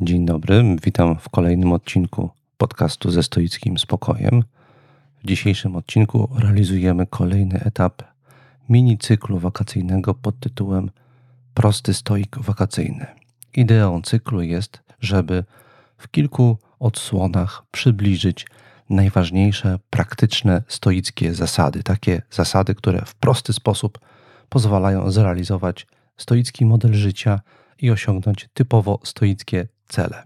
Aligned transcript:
Dzień 0.00 0.26
dobry, 0.26 0.76
witam 0.82 1.18
w 1.18 1.28
kolejnym 1.28 1.72
odcinku 1.72 2.30
podcastu 2.56 3.10
ze 3.10 3.22
stoickim 3.22 3.78
spokojem. 3.78 4.44
W 5.24 5.26
dzisiejszym 5.26 5.76
odcinku 5.76 6.28
realizujemy 6.36 7.06
kolejny 7.06 7.60
etap 7.64 8.02
mini 8.68 8.98
cyklu 8.98 9.38
wakacyjnego 9.38 10.14
pod 10.14 10.40
tytułem 10.40 10.90
Prosty 11.54 11.94
stoik 11.94 12.38
wakacyjny. 12.38 13.06
Ideą 13.54 14.02
cyklu 14.02 14.42
jest, 14.42 14.82
żeby 15.00 15.44
w 15.96 16.10
kilku 16.10 16.58
odsłonach 16.78 17.62
przybliżyć 17.70 18.46
najważniejsze 18.90 19.78
praktyczne 19.90 20.62
stoickie 20.68 21.34
zasady, 21.34 21.82
takie 21.82 22.22
zasady, 22.30 22.74
które 22.74 23.04
w 23.04 23.14
prosty 23.14 23.52
sposób 23.52 23.98
pozwalają 24.48 25.10
zrealizować 25.10 25.86
stoicki 26.16 26.66
model 26.66 26.94
życia 26.94 27.40
i 27.78 27.90
osiągnąć 27.90 28.48
typowo 28.54 29.00
stoickie 29.04 29.68
cele. 29.88 30.22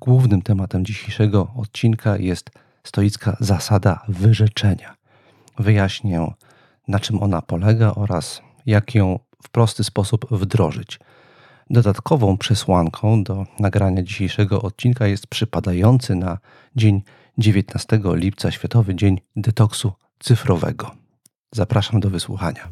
Głównym 0.00 0.42
tematem 0.42 0.84
dzisiejszego 0.84 1.48
odcinka 1.56 2.16
jest 2.16 2.50
stoicka 2.84 3.36
zasada 3.40 4.04
wyrzeczenia. 4.08 4.94
Wyjaśnię, 5.58 6.32
na 6.88 7.00
czym 7.00 7.22
ona 7.22 7.42
polega 7.42 7.94
oraz 7.94 8.42
jak 8.66 8.94
ją 8.94 9.18
w 9.42 9.50
prosty 9.50 9.84
sposób 9.84 10.26
wdrożyć. 10.30 10.98
Dodatkową 11.70 12.36
przesłanką 12.38 13.24
do 13.24 13.46
nagrania 13.60 14.02
dzisiejszego 14.02 14.62
odcinka 14.62 15.06
jest 15.06 15.26
przypadający 15.26 16.14
na 16.14 16.38
dzień 16.76 17.02
19 17.38 18.00
lipca 18.04 18.50
Światowy 18.50 18.94
Dzień 18.94 19.20
Detoksu 19.36 19.92
Cyfrowego. 20.18 20.90
Zapraszam 21.52 22.00
do 22.00 22.10
wysłuchania. 22.10 22.68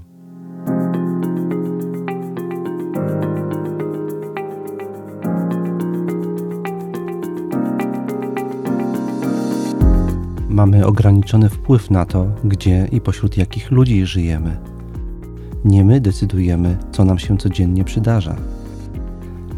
Mamy 10.54 10.86
ograniczony 10.86 11.48
wpływ 11.48 11.90
na 11.90 12.06
to, 12.06 12.26
gdzie 12.44 12.88
i 12.92 13.00
pośród 13.00 13.36
jakich 13.36 13.70
ludzi 13.70 14.06
żyjemy. 14.06 14.56
Nie 15.64 15.84
my 15.84 16.00
decydujemy, 16.00 16.76
co 16.92 17.04
nam 17.04 17.18
się 17.18 17.38
codziennie 17.38 17.84
przydarza. 17.84 18.36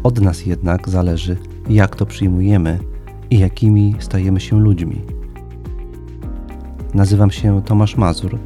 Od 0.03 0.21
nas 0.21 0.45
jednak 0.45 0.89
zależy, 0.89 1.37
jak 1.69 1.95
to 1.95 2.05
przyjmujemy 2.05 2.79
i 3.29 3.39
jakimi 3.39 3.95
stajemy 3.99 4.39
się 4.39 4.59
ludźmi. 4.59 5.01
Nazywam 6.93 7.31
się 7.31 7.61
Tomasz 7.61 7.97
Mazur. 7.97 8.39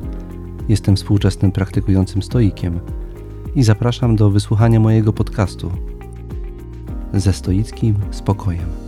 Jestem 0.70 0.96
współczesnym 0.96 1.52
praktykującym 1.52 2.22
stoikiem 2.22 2.80
i 3.56 3.64
zapraszam 3.64 4.16
do 4.16 4.30
wysłuchania 4.30 4.80
mojego 4.80 5.14
podcastu 5.14 5.72
ze 7.14 7.34
stoickim 7.34 7.96
spokojem. 8.12 8.81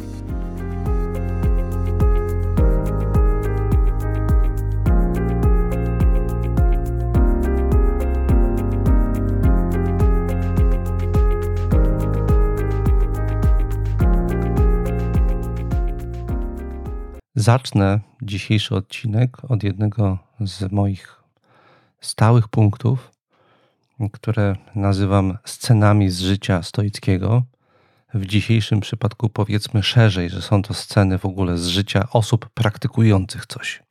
Zacznę 17.44 18.00
dzisiejszy 18.22 18.76
odcinek 18.76 19.52
od 19.52 19.64
jednego 19.64 20.18
z 20.40 20.72
moich 20.72 21.24
stałych 22.02 22.48
punktów, 22.48 23.12
które 24.12 24.56
nazywam 24.76 25.38
scenami 25.46 26.10
z 26.10 26.20
życia 26.20 26.64
stoickiego. 26.64 27.44
W 28.14 28.26
dzisiejszym 28.26 28.80
przypadku 28.80 29.30
powiedzmy 29.30 29.84
szerzej, 29.84 30.30
że 30.30 30.42
są 30.42 30.62
to 30.62 30.74
sceny 30.74 31.18
w 31.18 31.26
ogóle 31.26 31.58
z 31.58 31.68
życia 31.68 32.08
osób 32.12 32.50
praktykujących 32.50 33.46
coś. 33.46 33.84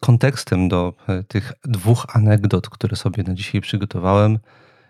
Kontekstem 0.00 0.68
do 0.68 0.94
e, 1.08 1.22
tych 1.22 1.52
dwóch 1.64 2.06
anegdot, 2.16 2.68
które 2.68 2.96
sobie 2.96 3.22
na 3.22 3.34
dzisiaj 3.34 3.60
przygotowałem, 3.60 4.38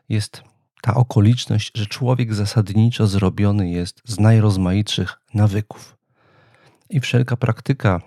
jest 0.09 0.43
ta 0.83 0.95
okoliczność, 0.95 1.71
że 1.75 1.87
człowiek 1.87 2.35
zasadniczo 2.35 3.07
zrobiony 3.07 3.71
jest 3.71 4.03
z 4.05 4.21
najrozmaitszych 4.21 5.21
nawyków. 5.35 6.02
I 6.93 7.01
wszelka 7.01 7.37
praktyka, 7.37 8.01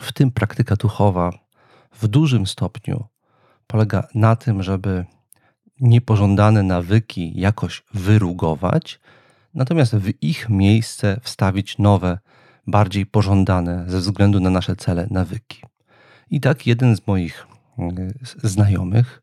w 0.00 0.12
tym 0.12 0.30
praktyka 0.30 0.76
duchowa, 0.76 1.30
w 1.92 2.08
dużym 2.08 2.46
stopniu 2.46 3.04
polega 3.66 4.08
na 4.14 4.36
tym, 4.36 4.62
żeby 4.62 5.04
niepożądane 5.80 6.62
nawyki 6.62 7.40
jakoś 7.40 7.82
wyrugować, 7.94 9.00
natomiast 9.54 9.96
w 9.96 10.22
ich 10.22 10.48
miejsce 10.48 11.20
wstawić 11.22 11.78
nowe, 11.78 12.18
bardziej 12.66 13.06
pożądane 13.06 13.84
ze 13.88 13.98
względu 13.98 14.40
na 14.40 14.50
nasze 14.50 14.76
cele 14.76 15.06
nawyki. 15.10 15.62
I 16.30 16.40
tak 16.40 16.66
jeden 16.66 16.96
z 16.96 17.06
moich 17.06 17.46
mm, 17.78 18.12
znajomych, 18.42 19.22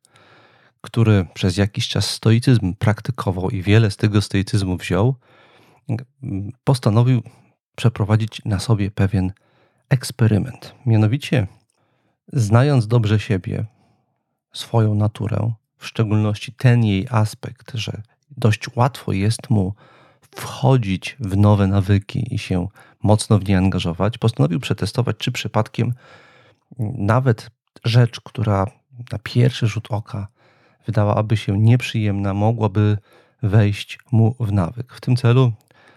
który 0.81 1.25
przez 1.33 1.57
jakiś 1.57 1.87
czas 1.87 2.09
stoicyzm 2.09 2.73
praktykował 2.73 3.49
i 3.49 3.61
wiele 3.61 3.91
z 3.91 3.97
tego 3.97 4.21
stoicyzmu 4.21 4.77
wziął, 4.77 5.15
postanowił 6.63 7.21
przeprowadzić 7.81 8.41
na 8.45 8.59
sobie 8.59 8.91
pewien 8.91 9.31
eksperyment. 9.89 10.75
Mianowicie, 10.85 11.47
znając 12.33 12.87
dobrze 12.87 13.19
siebie, 13.19 13.65
swoją 14.53 14.95
naturę, 14.95 15.53
w 15.77 15.87
szczególności 15.87 16.53
ten 16.53 16.83
jej 16.83 17.07
aspekt, 17.11 17.71
że 17.73 18.01
dość 18.37 18.75
łatwo 18.75 19.11
jest 19.11 19.49
mu 19.49 19.73
wchodzić 20.35 21.17
w 21.19 21.37
nowe 21.37 21.67
nawyki 21.67 22.35
i 22.35 22.39
się 22.39 22.67
mocno 23.03 23.39
w 23.39 23.47
nie 23.47 23.57
angażować, 23.57 24.17
postanowił 24.17 24.59
przetestować, 24.59 25.17
czy 25.17 25.31
przypadkiem 25.31 25.93
nawet 26.97 27.49
rzecz, 27.83 28.21
która 28.21 28.65
na 29.11 29.19
pierwszy 29.23 29.67
rzut 29.67 29.87
oka 29.89 30.27
wydawałaby 30.85 31.37
się 31.37 31.59
nieprzyjemna, 31.59 32.33
mogłaby 32.33 32.97
wejść 33.43 33.99
mu 34.11 34.35
w 34.39 34.51
nawyk. 34.51 34.93
W 34.93 35.01
tym 35.01 35.15
celu 35.15 35.53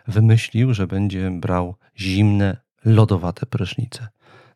wymyślił, 0.09 0.75
że 0.75 0.87
będzie 0.87 1.31
brał 1.31 1.75
zimne, 1.99 2.57
lodowate 2.85 3.47
prysznice. 3.47 4.09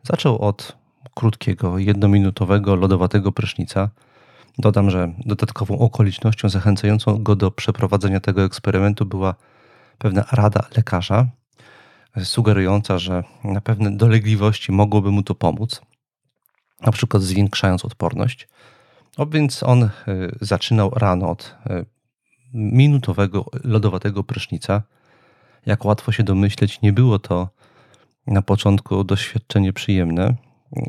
Zaczął 0.03 0.39
od 0.39 0.77
krótkiego, 1.15 1.79
jednominutowego, 1.79 2.77
lodowatego 2.77 3.33
prysznica. 3.33 3.91
Dodam, 4.59 4.91
że 4.91 5.13
dodatkową 5.27 5.79
okolicznością 5.79 6.49
zachęcającą 6.49 7.23
go 7.23 7.37
do 7.37 7.51
przeprowadzenia 7.51 8.21
tego 8.21 8.45
eksperymentu 8.45 9.07
była 9.07 9.35
pewna 9.99 10.25
rada 10.33 10.67
lekarza, 10.77 11.27
sugerująca, 12.25 12.99
że 12.99 13.25
na 13.45 13.61
pewne 13.61 13.97
dolegliwości 13.97 14.73
mogłoby 14.73 15.11
mu 15.11 15.23
to 15.23 15.35
pomóc, 15.35 15.81
na 16.81 16.93
przykład 16.93 17.23
zwiększając 17.23 17.85
odporność. 17.85 18.49
O 19.17 19.27
więc 19.27 19.63
on 19.63 19.83
e, 19.83 19.91
zaczynał 20.41 20.91
rano 20.91 21.31
od 21.31 21.55
e, 21.67 21.85
minutowego, 22.55 23.45
lodowatego 23.65 24.25
prysznica 24.25 24.83
jak 25.69 25.85
łatwo 25.85 26.13
się 26.13 26.23
domyśleć, 26.23 26.81
nie 26.83 26.93
było 26.93 27.19
to 27.19 27.49
na 28.27 28.43
początku 28.43 29.05
doświadczenie 29.05 29.73
przyjemne. 29.73 30.35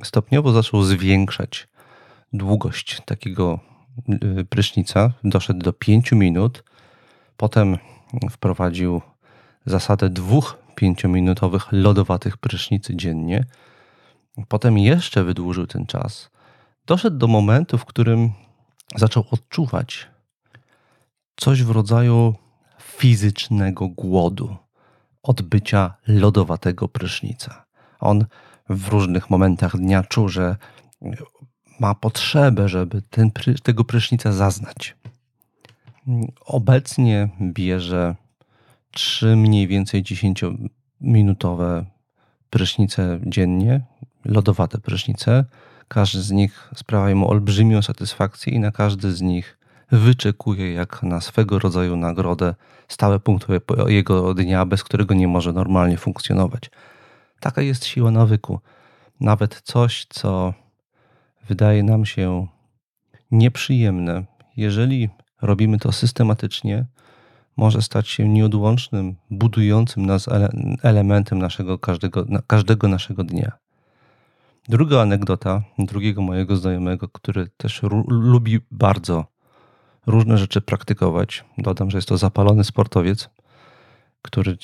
Stopniowo 0.04 0.52
zaczął 0.52 0.84
zwiększać 0.84 1.68
długość 2.34 3.02
takiego 3.06 3.60
y, 4.40 4.46
prysznica. 4.46 5.12
Doszedł 5.24 5.60
do 5.60 5.74
5 5.74 6.12
minut. 6.12 6.64
Potem 7.38 7.78
wprowadził 8.32 9.02
zasadę 9.66 10.10
dwóch 10.10 10.58
pięciominutowych 10.76 11.72
lodowatych 11.72 12.38
prysznicy 12.38 12.96
dziennie. 12.96 13.46
Potem 14.48 14.78
jeszcze 14.78 15.24
wydłużył 15.24 15.68
ten 15.68 15.86
czas. 15.86 16.30
Doszedł 16.86 17.18
do 17.18 17.28
momentu, 17.28 17.78
w 17.78 17.86
którym 17.86 18.32
zaczął 18.96 19.24
odczuwać 19.32 20.08
coś 21.36 21.64
w 21.64 21.70
rodzaju 21.72 22.36
fizycznego 22.82 23.88
głodu 23.88 24.58
od 25.30 25.42
bycia 25.42 25.94
lodowatego 26.08 26.88
prysznica. 26.88 27.66
On 28.00 28.26
w 28.70 28.88
różnych 28.88 29.30
momentach 29.30 29.78
dnia 29.78 30.04
czuł, 30.04 30.30
że 30.30 30.56
ma 31.80 31.96
potrzebę, 31.96 32.70
żeby 32.70 33.02
ten, 33.02 33.32
tego 33.64 33.84
prysznica 33.84 34.32
zaznać. 34.32 34.96
Obecnie 36.46 37.30
bierze 37.42 38.16
trzy 38.92 39.36
mniej 39.36 39.68
więcej 39.68 40.04
10-minutowe 40.04 41.86
prysznice 42.50 43.20
dziennie, 43.26 43.82
lodowate 44.26 44.78
prysznice. 44.78 45.46
Każdy 45.88 46.22
z 46.22 46.32
nich 46.32 46.70
sprawia 46.76 47.16
mu 47.16 47.30
olbrzymią 47.30 47.82
satysfakcję 47.82 48.54
i 48.54 48.60
na 48.60 48.72
każdy 48.72 49.14
z 49.14 49.22
nich 49.22 49.59
wyczekuje 49.92 50.74
jak 50.74 51.04
na 51.04 51.22
swego 51.22 51.60
rodzaju 51.60 51.96
nagrodę 51.96 52.56
stałe 52.88 53.20
punkty 53.20 53.62
jego 53.88 54.34
dnia, 54.34 54.66
bez 54.66 54.84
którego 54.84 55.14
nie 55.14 55.28
może 55.28 55.54
normalnie 55.54 55.98
funkcjonować. 55.98 56.72
Taka 57.40 57.62
jest 57.62 57.86
siła 57.86 58.12
nawyku. 58.12 58.60
Nawet 59.20 59.62
coś, 59.62 60.06
co 60.10 60.54
wydaje 61.48 61.84
nam 61.84 62.06
się 62.06 62.48
nieprzyjemne, 63.32 64.24
jeżeli 64.58 65.10
robimy 65.42 65.78
to 65.78 65.92
systematycznie, 65.92 66.86
może 67.58 67.82
stać 67.82 68.08
się 68.08 68.30
nieodłącznym, 68.30 69.16
budującym 69.32 70.06
nas 70.06 70.30
elementem 70.84 71.40
naszego 71.40 71.78
każdego, 71.78 72.26
każdego 72.48 72.88
naszego 72.88 73.24
dnia. 73.24 73.52
Druga 74.70 75.02
anegdota 75.02 75.62
drugiego 75.80 76.22
mojego 76.22 76.56
znajomego, 76.56 77.08
który 77.08 77.50
też 77.58 77.82
lubi 78.08 78.60
bardzo 78.72 79.26
różne 80.10 80.38
rzeczy 80.38 80.62
praktykować. 80.62 81.46
Dodam, 81.58 81.92
że 81.92 81.98
jest 81.98 82.08
to 82.08 82.18
zapalony 82.18 82.64
sportowiec, 82.64 83.30
który 84.22 84.58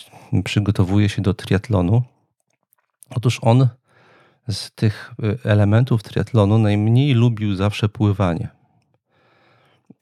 przygotowuje 0.43 1.09
się 1.09 1.21
do 1.21 1.33
triatlonu. 1.33 2.03
Otóż 3.09 3.39
on 3.41 3.67
z 4.49 4.71
tych 4.71 5.13
y, 5.23 5.49
elementów 5.49 6.03
triatlonu 6.03 6.57
najmniej 6.57 7.13
lubił 7.13 7.55
zawsze 7.55 7.89
pływanie. 7.89 8.49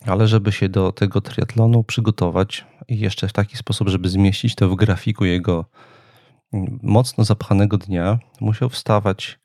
Ale 0.06 0.28
żeby 0.28 0.52
się 0.52 0.70
do 0.70 0.92
tego 0.92 1.22
triatlonu 1.22 1.84
przygotować 1.84 2.66
i 2.88 3.00
jeszcze 3.00 3.28
w 3.28 3.34
taki 3.34 3.58
sposób, 3.58 3.90
żeby 3.90 4.10
zmieścić 4.10 4.56
to 4.56 4.70
w 4.70 4.76
grafiku 4.76 5.26
jego 5.26 5.66
mm, 6.54 6.80
mocno 6.84 7.24
zapchanego 7.24 7.78
dnia, 7.78 8.20
musiał 8.42 8.70
wstawać 8.70 9.40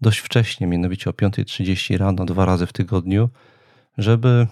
dość 0.00 0.18
wcześnie, 0.18 0.66
mianowicie 0.66 1.10
o 1.10 1.12
5.30 1.12 1.96
rano, 1.96 2.24
dwa 2.24 2.44
razy 2.44 2.66
w 2.66 2.72
tygodniu, 2.72 3.28
żeby 3.98 4.46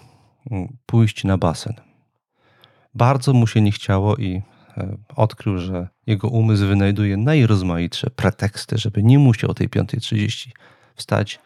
pójść 0.86 1.24
na 1.24 1.38
basen. 1.38 1.74
Bardzo 2.94 3.32
mu 3.32 3.46
się 3.46 3.60
nie 3.60 3.72
chciało 3.72 4.16
i 4.16 4.42
e, 4.76 4.96
odkrył, 5.16 5.58
że 5.58 5.88
jego 6.06 6.28
umysł 6.28 6.66
wynajduje 6.66 7.16
najrozmaitsze 7.16 8.10
preteksty, 8.10 8.78
żeby 8.78 9.02
nie 9.02 9.18
musiał 9.18 9.50
o 9.50 9.54
tej 9.54 9.68
5.30 9.68 10.50
wstać, 10.94 11.40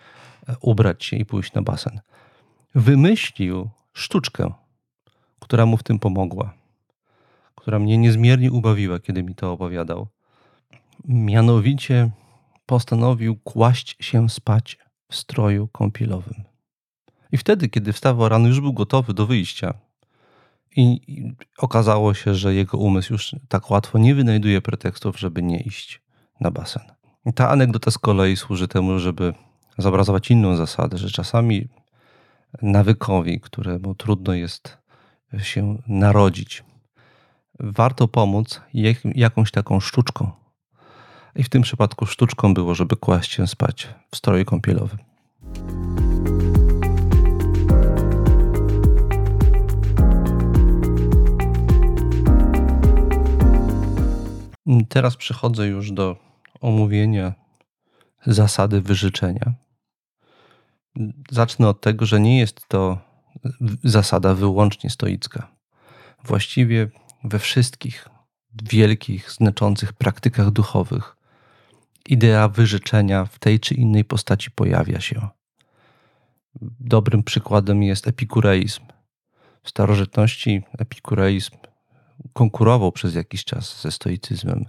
e, 0.49 0.55
ubrać 0.61 1.05
się 1.05 1.17
i 1.17 1.25
pójść 1.25 1.53
na 1.53 1.63
basen. 1.63 2.01
Wymyślił 2.75 3.71
sztuczkę, 3.93 4.53
która 5.41 5.67
mu 5.67 5.77
w 5.77 5.83
tym 5.83 5.99
pomogła, 5.99 6.55
która 7.55 7.79
mnie 7.79 7.99
niezmiernie 7.99 8.53
ubawiła, 8.53 9.01
kiedy 9.01 9.23
mi 9.23 9.35
to 9.35 9.53
opowiadał. 9.53 10.07
Mianowicie 11.05 12.11
postanowił 12.67 13.37
kłaść 13.37 13.97
się 14.01 14.29
spać 14.29 14.79
w 15.09 15.17
stroju 15.17 15.69
kąpielowym. 15.69 16.52
I 17.33 17.37
wtedy, 17.37 17.69
kiedy 17.69 17.93
wstawał 17.93 18.29
rano, 18.29 18.49
już 18.49 18.61
był 18.61 18.73
gotowy 18.73 19.15
do 19.15 19.27
wyjścia. 19.27 19.75
I, 20.77 21.01
okazało 21.59 22.15
się, 22.15 22.35
że 22.35 22.55
jego 22.55 22.79
umysł 22.79 23.13
już 23.13 23.35
tak 23.49 23.71
łatwo 23.71 23.99
nie 23.99 24.15
wynajduje 24.15 24.61
pretekstów, 24.61 25.19
żeby 25.19 25.43
nie 25.43 25.61
iść 25.61 26.03
na 26.41 26.51
basen. 26.51 26.83
I 27.27 27.33
ta 27.33 27.51
anegdota 27.51 27.91
z 27.91 27.99
kolei 27.99 28.37
służy 28.37 28.69
temu, 28.69 28.99
żeby 28.99 29.35
zobrazować 29.79 30.31
inną 30.31 30.57
zasadę, 30.57 30.99
że 30.99 31.11
czasami 31.11 31.69
nawykowi, 32.63 33.41
któremu 33.41 33.95
trudno 33.95 34.35
jest 34.35 34.79
się 35.43 35.79
narodzić, 35.87 36.65
warto 37.61 38.09
pomóc 38.09 38.61
jakąś 39.15 39.51
taką 39.51 39.81
sztuczką, 39.81 40.31
i 41.37 41.43
w 41.43 41.49
tym 41.49 41.63
przypadku 41.63 42.07
sztuczką 42.07 42.55
było, 42.55 42.75
żeby 42.75 42.97
kłaść 42.97 43.33
się 43.33 43.47
spać 43.47 43.89
w 44.11 44.17
stroju 44.17 44.45
kąpielowym. 44.45 44.99
Teraz 54.89 55.17
przechodzę 55.17 55.67
już 55.67 55.93
do 55.93 56.17
omówienia 56.61 57.33
zasady 58.27 58.81
wyżyczenia. 58.81 59.55
Zacznę 61.31 61.69
od 61.69 61.81
tego, 61.81 62.07
że 62.07 62.21
nie 62.21 62.39
jest 62.39 62.69
to 62.69 62.99
zasada 63.85 64.35
wyłącznie 64.35 64.91
stoicka. 64.91 65.49
Właściwie 66.25 66.91
we 67.25 67.39
wszystkich 67.39 68.09
wielkich, 68.63 69.31
znaczących 69.31 69.93
praktykach 69.93 70.51
duchowych 70.51 71.17
idea 72.09 72.49
wyrzeczenia 72.49 73.25
w 73.25 73.39
tej 73.39 73.61
czy 73.61 73.75
innej 73.75 74.05
postaci 74.05 74.51
pojawia 74.51 75.01
się. 75.01 75.29
Dobrym 76.81 77.23
przykładem 77.23 77.83
jest 77.83 78.09
epikureizm. 78.09 78.83
W 79.63 79.69
starożytności 79.69 80.63
epikureizm 80.79 81.57
konkurował 82.33 82.93
przez 82.93 83.15
jakiś 83.15 83.45
czas 83.45 83.83
ze 83.83 83.91
stoicyzmem 83.91 84.65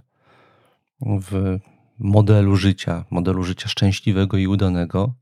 w 1.00 1.58
modelu 1.98 2.56
życia, 2.56 3.04
modelu 3.10 3.42
życia 3.42 3.68
szczęśliwego 3.68 4.36
i 4.36 4.46
udanego. 4.46 5.14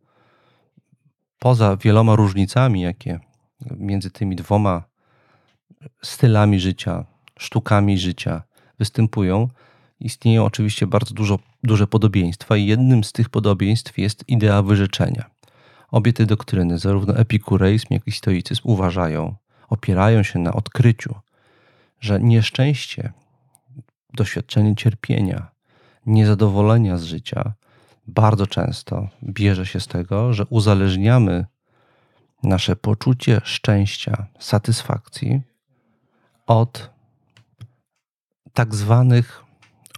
Poza 1.38 1.76
wieloma 1.76 2.16
różnicami, 2.16 2.80
jakie 2.80 3.20
między 3.76 4.10
tymi 4.10 4.36
dwoma 4.36 4.82
stylami 6.02 6.60
życia, 6.60 7.04
sztukami 7.38 7.98
życia 7.98 8.42
występują, 8.78 9.48
istnieją 10.00 10.44
oczywiście 10.44 10.86
bardzo 10.86 11.14
dużo, 11.14 11.38
duże 11.62 11.86
podobieństwa 11.86 12.56
i 12.56 12.66
jednym 12.66 13.04
z 13.04 13.12
tych 13.12 13.28
podobieństw 13.28 13.98
jest 13.98 14.28
idea 14.28 14.62
wyrzeczenia. 14.62 15.30
Obie 15.90 16.12
te 16.12 16.26
doktryny, 16.26 16.78
zarówno 16.78 17.16
epikureizm, 17.16 17.86
jak 17.90 18.06
i 18.06 18.12
stoicyzm, 18.12 18.60
uważają, 18.64 19.34
opierają 19.68 20.22
się 20.22 20.38
na 20.38 20.52
odkryciu, 20.52 21.14
że 22.02 22.20
nieszczęście, 22.20 23.12
doświadczenie 24.14 24.76
cierpienia, 24.76 25.50
niezadowolenia 26.06 26.99
z 26.99 27.02
życia 27.02 27.52
bardzo 28.06 28.46
często 28.46 29.08
bierze 29.22 29.66
się 29.66 29.81
z 29.81 29.87
tego, 29.87 30.32
że 30.32 30.46
uzależniamy 30.46 31.46
nasze 32.43 32.76
poczucie 32.76 33.40
szczęścia, 33.44 34.26
satysfakcji 34.38 35.40
od 36.46 36.90
tak 38.52 38.75
zwanych 38.75 39.44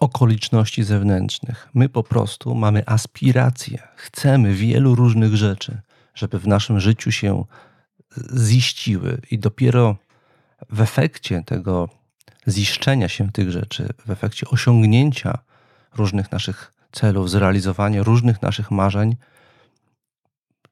okoliczności 0.01 0.85
zewnętrznych. 0.85 1.69
My 1.75 1.89
po 1.89 2.03
prostu 2.03 2.55
mamy 2.55 2.83
aspiracje, 2.87 3.83
chcemy 3.97 4.55
wielu 4.55 4.95
różnych 4.95 5.37
rzeczy, 5.37 5.81
żeby 6.15 6.39
w 6.39 6.47
naszym 6.47 6.81
życiu 6.81 7.13
się 7.13 7.45
ziściły, 8.49 9.21
i 9.31 9.39
dopiero 9.39 9.97
w 10.71 10.81
efekcie 10.81 11.43
tego 11.47 11.89
ziszczenia 12.49 13.09
się 13.09 13.33
tych 13.33 13.51
rzeczy, 13.51 13.89
w 14.07 14.11
efekcie 14.11 14.47
osiągnięcia 14.49 15.39
różnych 15.97 16.33
naszych 16.33 16.73
celów, 16.93 17.31
zrealizowania 17.31 18.03
różnych 18.03 18.43
naszych 18.43 18.71
marzeń, 18.71 19.17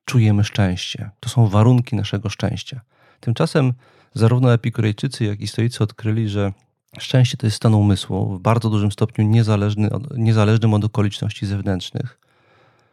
czujemy 0.05 0.45
szczęście. 0.45 1.11
To 1.21 1.29
są 1.29 1.49
warunki 1.49 1.97
naszego 1.97 2.29
szczęścia. 2.29 2.81
Tymczasem 3.21 3.73
zarówno 4.15 4.53
epikurejczycy, 4.53 5.25
jak 5.25 5.41
i 5.41 5.49
stoicy 5.49 5.85
odkryli, 5.85 6.29
że 6.29 6.53
Szczęście 6.99 7.37
to 7.37 7.47
jest 7.47 7.57
stan 7.57 7.75
umysłu 7.75 8.37
w 8.37 8.41
bardzo 8.41 8.71
dużym 8.71 8.93
stopniu 8.93 9.25
niezależny 9.25 9.91
od, 9.91 10.19
niezależnym 10.19 10.75
od 10.75 10.85
okoliczności 10.85 11.47
zewnętrznych, 11.47 12.19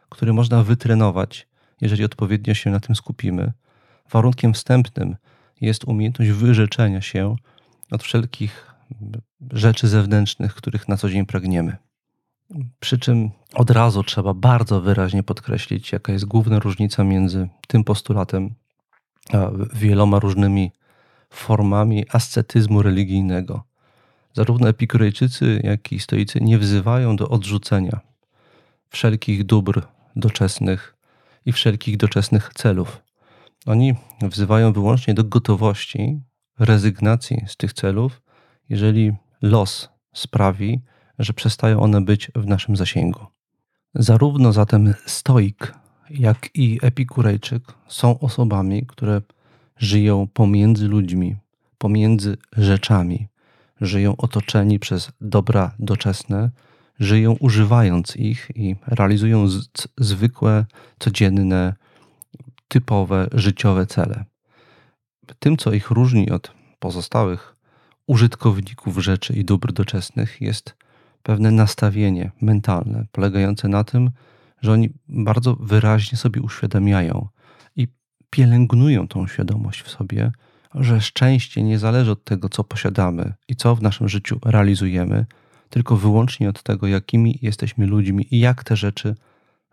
który 0.08 0.32
można 0.32 0.62
wytrenować, 0.62 1.48
jeżeli 1.80 2.04
odpowiednio 2.04 2.54
się 2.54 2.70
na 2.70 2.80
tym 2.80 2.96
skupimy. 2.96 3.52
Warunkiem 4.10 4.54
wstępnym 4.54 5.16
jest 5.60 5.84
umiejętność 5.84 6.30
wyrzeczenia 6.30 7.00
się 7.00 7.36
od 7.90 8.02
wszelkich 8.02 8.74
rzeczy 9.52 9.88
zewnętrznych, 9.88 10.54
których 10.54 10.88
na 10.88 10.96
co 10.96 11.10
dzień 11.10 11.26
pragniemy. 11.26 11.76
Przy 12.80 12.98
czym 12.98 13.30
od 13.54 13.70
razu 13.70 14.02
trzeba 14.02 14.34
bardzo 14.34 14.80
wyraźnie 14.80 15.22
podkreślić, 15.22 15.92
jaka 15.92 16.12
jest 16.12 16.24
główna 16.24 16.58
różnica 16.58 17.04
między 17.04 17.48
tym 17.68 17.84
postulatem 17.84 18.54
a 19.32 19.50
wieloma 19.74 20.18
różnymi 20.18 20.72
formami 21.30 22.04
ascetyzmu 22.12 22.82
religijnego. 22.82 23.64
Zarówno 24.32 24.68
epikurejczycy, 24.68 25.60
jak 25.64 25.92
i 25.92 26.00
stoicy 26.00 26.40
nie 26.40 26.58
wzywają 26.58 27.16
do 27.16 27.28
odrzucenia 27.28 28.00
wszelkich 28.88 29.44
dóbr 29.44 29.82
doczesnych 30.16 30.96
i 31.46 31.52
wszelkich 31.52 31.96
doczesnych 31.96 32.50
celów. 32.54 33.02
Oni 33.66 33.94
wzywają 34.22 34.72
wyłącznie 34.72 35.14
do 35.14 35.24
gotowości, 35.24 36.20
rezygnacji 36.58 37.44
z 37.46 37.56
tych 37.56 37.72
celów, 37.72 38.22
jeżeli 38.68 39.12
los 39.42 39.88
sprawi, 40.12 40.80
że 41.18 41.32
przestają 41.32 41.80
one 41.80 42.00
być 42.00 42.30
w 42.34 42.46
naszym 42.46 42.76
zasięgu. 42.76 43.26
Zarówno 43.94 44.52
zatem 44.52 44.94
stoik, 45.06 45.74
jak 46.10 46.48
i 46.54 46.78
epikurejczyk 46.82 47.62
są 47.88 48.18
osobami, 48.18 48.86
które 48.86 49.22
żyją 49.76 50.28
pomiędzy 50.32 50.88
ludźmi, 50.88 51.36
pomiędzy 51.78 52.36
rzeczami, 52.56 53.28
żyją 53.80 54.16
otoczeni 54.16 54.78
przez 54.78 55.12
dobra 55.20 55.74
doczesne, 55.78 56.50
żyją 57.00 57.36
używając 57.40 58.16
ich 58.16 58.50
i 58.54 58.76
realizują 58.86 59.46
zwykłe, 59.98 60.66
codzienne, 60.98 61.74
typowe, 62.70 63.28
życiowe 63.32 63.86
cele. 63.86 64.24
Tym, 65.38 65.56
co 65.56 65.72
ich 65.72 65.90
różni 65.90 66.30
od 66.30 66.52
pozostałych 66.78 67.56
użytkowników 68.06 68.98
rzeczy 68.98 69.32
i 69.32 69.44
dóbr 69.44 69.72
doczesnych, 69.72 70.40
jest 70.40 70.74
pewne 71.22 71.50
nastawienie 71.50 72.30
mentalne, 72.40 73.04
polegające 73.12 73.68
na 73.68 73.84
tym, 73.84 74.10
że 74.62 74.72
oni 74.72 74.90
bardzo 75.08 75.56
wyraźnie 75.56 76.18
sobie 76.18 76.42
uświadamiają 76.42 77.28
i 77.76 77.88
pielęgnują 78.30 79.08
tą 79.08 79.26
świadomość 79.26 79.82
w 79.82 79.90
sobie, 79.90 80.32
że 80.74 81.00
szczęście 81.00 81.62
nie 81.62 81.78
zależy 81.78 82.10
od 82.10 82.24
tego, 82.24 82.48
co 82.48 82.64
posiadamy 82.64 83.32
i 83.48 83.56
co 83.56 83.76
w 83.76 83.82
naszym 83.82 84.08
życiu 84.08 84.38
realizujemy, 84.44 85.26
tylko 85.70 85.96
wyłącznie 85.96 86.48
od 86.48 86.62
tego, 86.62 86.86
jakimi 86.86 87.38
jesteśmy 87.42 87.86
ludźmi 87.86 88.26
i 88.30 88.40
jak 88.40 88.64
te 88.64 88.76
rzeczy 88.76 89.14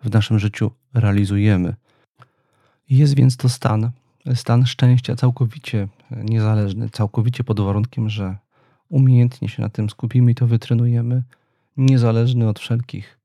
w 0.03 0.11
naszym 0.11 0.39
życiu 0.39 0.71
realizujemy. 0.93 1.75
Jest 2.89 3.15
więc 3.15 3.38
to 3.38 3.50
stan, 3.50 3.91
stan 4.34 4.65
szczęścia 4.65 5.15
całkowicie 5.15 5.88
niezależny, 6.12 6.89
całkowicie 6.89 7.44
pod 7.44 7.60
warunkiem, 7.60 8.10
że 8.10 8.38
umiejętnie 8.89 9.50
się 9.50 9.62
na 9.62 9.70
tym 9.70 9.89
skupimy 9.89 10.32
i 10.32 10.36
to 10.36 10.48
wytrenujemy, 10.48 11.24
niezależny 11.77 12.50
od 12.50 12.60
wszelkich 12.60 13.20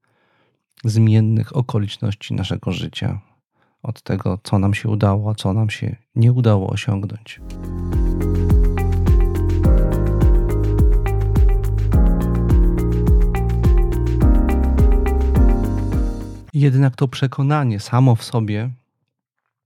zmiennych 0.85 1.57
okoliczności 1.57 2.35
naszego 2.35 2.73
życia, 2.73 3.21
od 3.83 4.02
tego, 4.02 4.38
co 4.42 4.59
nam 4.59 4.75
się 4.75 4.88
udało, 4.88 5.31
a 5.31 5.35
co 5.35 5.52
nam 5.52 5.71
się 5.71 5.97
nie 6.14 6.33
udało 6.33 6.71
osiągnąć. 6.71 7.40
Jednak 16.54 16.97
to 16.97 17.09
przekonanie 17.09 17.81
samo 17.81 18.14
w 18.14 18.25
sobie 18.25 18.71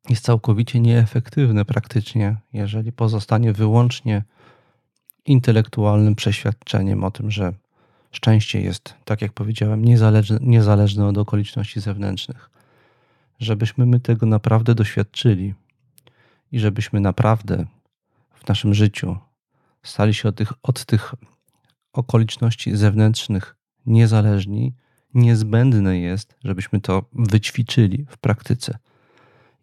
jest 0.08 0.24
całkowicie 0.24 0.80
nieefektywne 0.80 1.64
praktycznie, 1.64 2.36
jeżeli 2.52 2.92
pozostanie 2.92 3.52
wyłącznie 3.52 4.22
intelektualnym 5.26 6.14
przeświadczeniem 6.14 7.04
o 7.04 7.10
tym, 7.10 7.30
że 7.30 7.52
szczęście 8.12 8.60
jest, 8.60 8.94
tak 9.04 9.22
jak 9.22 9.32
powiedziałem, 9.32 9.84
niezależne, 9.84 10.38
niezależne 10.40 11.06
od 11.06 11.18
okoliczności 11.18 11.80
zewnętrznych. 11.80 12.50
Żebyśmy 13.38 13.86
my 13.86 14.00
tego 14.00 14.26
naprawdę 14.26 14.74
doświadczyli 14.74 15.54
i 16.52 16.58
żebyśmy 16.58 17.00
naprawdę 17.00 17.66
w 18.34 18.48
naszym 18.48 18.74
życiu 18.74 19.16
stali 19.82 20.14
się 20.14 20.28
od 20.28 20.36
tych, 20.36 20.52
od 20.62 20.84
tych 20.84 21.14
okoliczności 21.92 22.76
zewnętrznych 22.76 23.56
niezależni, 23.86 24.74
niezbędne 25.14 25.98
jest, 25.98 26.34
żebyśmy 26.44 26.80
to 26.80 27.04
wyćwiczyli 27.12 28.06
w 28.08 28.18
praktyce. 28.18 28.78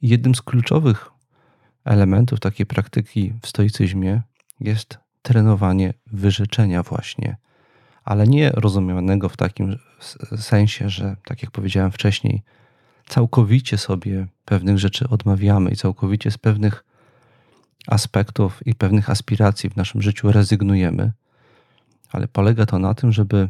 Jednym 0.04 0.36
z 0.36 0.42
kluczowych 0.42 1.12
elementów 1.86 2.40
takiej 2.40 2.66
praktyki 2.66 3.34
w 3.42 3.48
stoicyzmie 3.48 4.22
jest 4.60 4.98
trenowanie 5.22 5.94
wyrzeczenia, 6.08 6.84
właśnie, 6.84 7.38
ale 8.04 8.28
nie 8.28 8.50
rozumianego 8.50 9.30
w 9.30 9.38
takim 9.38 9.80
sensie, 10.38 10.90
że, 10.90 11.16
tak 11.26 11.42
jak 11.42 11.52
powiedziałem 11.52 11.92
wcześniej, 11.92 12.42
całkowicie 13.08 13.78
sobie 13.78 14.28
pewnych 14.46 14.80
rzeczy 14.80 15.10
odmawiamy 15.10 15.72
i 15.72 15.76
całkowicie 15.76 16.32
z 16.32 16.38
pewnych 16.38 16.84
aspektów 17.88 18.68
i 18.68 18.76
pewnych 18.76 19.10
aspiracji 19.10 19.70
w 19.70 19.76
naszym 19.76 20.02
życiu 20.02 20.32
rezygnujemy, 20.32 21.12
ale 22.12 22.28
polega 22.28 22.66
to 22.66 22.80
na 22.80 22.94
tym, 22.94 23.12
żeby 23.12 23.50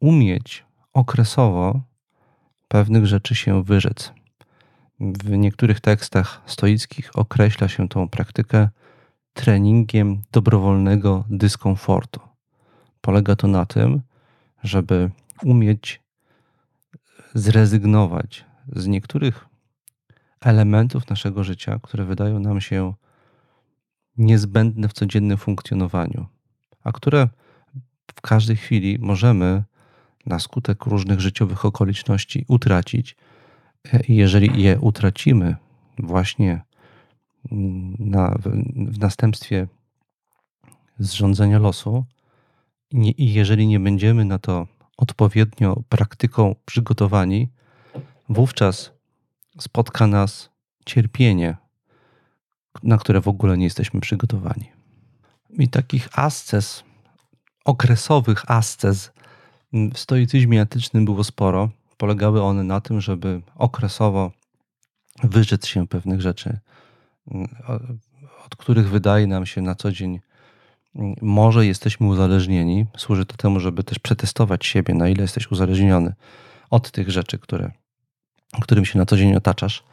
umieć 0.00 0.64
okresowo 0.92 1.80
pewnych 2.68 3.06
rzeczy 3.06 3.34
się 3.34 3.64
wyrzec. 3.64 4.12
W 5.02 5.30
niektórych 5.30 5.80
tekstach 5.80 6.42
stoickich 6.46 7.10
określa 7.14 7.68
się 7.68 7.88
tą 7.88 8.08
praktykę 8.08 8.68
treningiem 9.32 10.22
dobrowolnego 10.32 11.24
dyskomfortu. 11.30 12.20
Polega 13.00 13.36
to 13.36 13.48
na 13.48 13.66
tym, 13.66 14.00
żeby 14.62 15.10
umieć 15.44 16.00
zrezygnować 17.34 18.44
z 18.72 18.86
niektórych 18.86 19.46
elementów 20.40 21.10
naszego 21.10 21.44
życia, 21.44 21.78
które 21.82 22.04
wydają 22.04 22.38
nam 22.38 22.60
się 22.60 22.94
niezbędne 24.16 24.88
w 24.88 24.92
codziennym 24.92 25.38
funkcjonowaniu, 25.38 26.26
a 26.84 26.92
które 26.92 27.28
w 28.16 28.20
każdej 28.20 28.56
chwili 28.56 28.98
możemy 28.98 29.64
na 30.26 30.38
skutek 30.38 30.86
różnych 30.86 31.20
życiowych 31.20 31.64
okoliczności 31.64 32.44
utracić. 32.48 33.16
Jeżeli 34.08 34.62
je 34.62 34.80
utracimy 34.80 35.56
właśnie 35.98 36.62
na, 37.98 38.38
w 38.74 38.98
następstwie 38.98 39.66
zrządzenia 40.98 41.58
losu, 41.58 42.04
i 42.92 43.32
jeżeli 43.32 43.66
nie 43.66 43.80
będziemy 43.80 44.24
na 44.24 44.38
to 44.38 44.66
odpowiednio 44.96 45.82
praktyką 45.88 46.54
przygotowani, 46.64 47.48
wówczas 48.28 48.92
spotka 49.58 50.06
nas 50.06 50.50
cierpienie, 50.84 51.56
na 52.82 52.98
które 52.98 53.20
w 53.20 53.28
ogóle 53.28 53.58
nie 53.58 53.64
jesteśmy 53.64 54.00
przygotowani. 54.00 54.70
I 55.50 55.68
takich 55.68 56.18
ascez, 56.18 56.84
okresowych 57.64 58.50
ascez 58.50 59.12
w 59.72 59.98
stoicyzmie 59.98 60.60
antycznym 60.60 61.04
było 61.04 61.24
sporo. 61.24 61.70
Polegały 61.96 62.42
one 62.42 62.64
na 62.64 62.80
tym, 62.80 63.00
żeby 63.00 63.42
okresowo 63.54 64.32
wyrzec 65.22 65.66
się 65.66 65.88
pewnych 65.88 66.20
rzeczy, 66.20 66.58
od 68.46 68.56
których 68.56 68.90
wydaje 68.90 69.26
nam 69.26 69.46
się 69.46 69.60
na 69.60 69.74
co 69.74 69.92
dzień, 69.92 70.20
może 71.22 71.66
jesteśmy 71.66 72.06
uzależnieni. 72.06 72.86
Służy 72.96 73.26
to 73.26 73.36
temu, 73.36 73.60
żeby 73.60 73.84
też 73.84 73.98
przetestować 73.98 74.66
siebie, 74.66 74.94
na 74.94 75.08
ile 75.08 75.22
jesteś 75.22 75.50
uzależniony 75.50 76.14
od 76.70 76.90
tych 76.90 77.10
rzeczy, 77.10 77.38
które, 77.38 77.70
którym 78.60 78.84
się 78.84 78.98
na 78.98 79.06
co 79.06 79.16
dzień 79.16 79.34
otaczasz. 79.34 79.84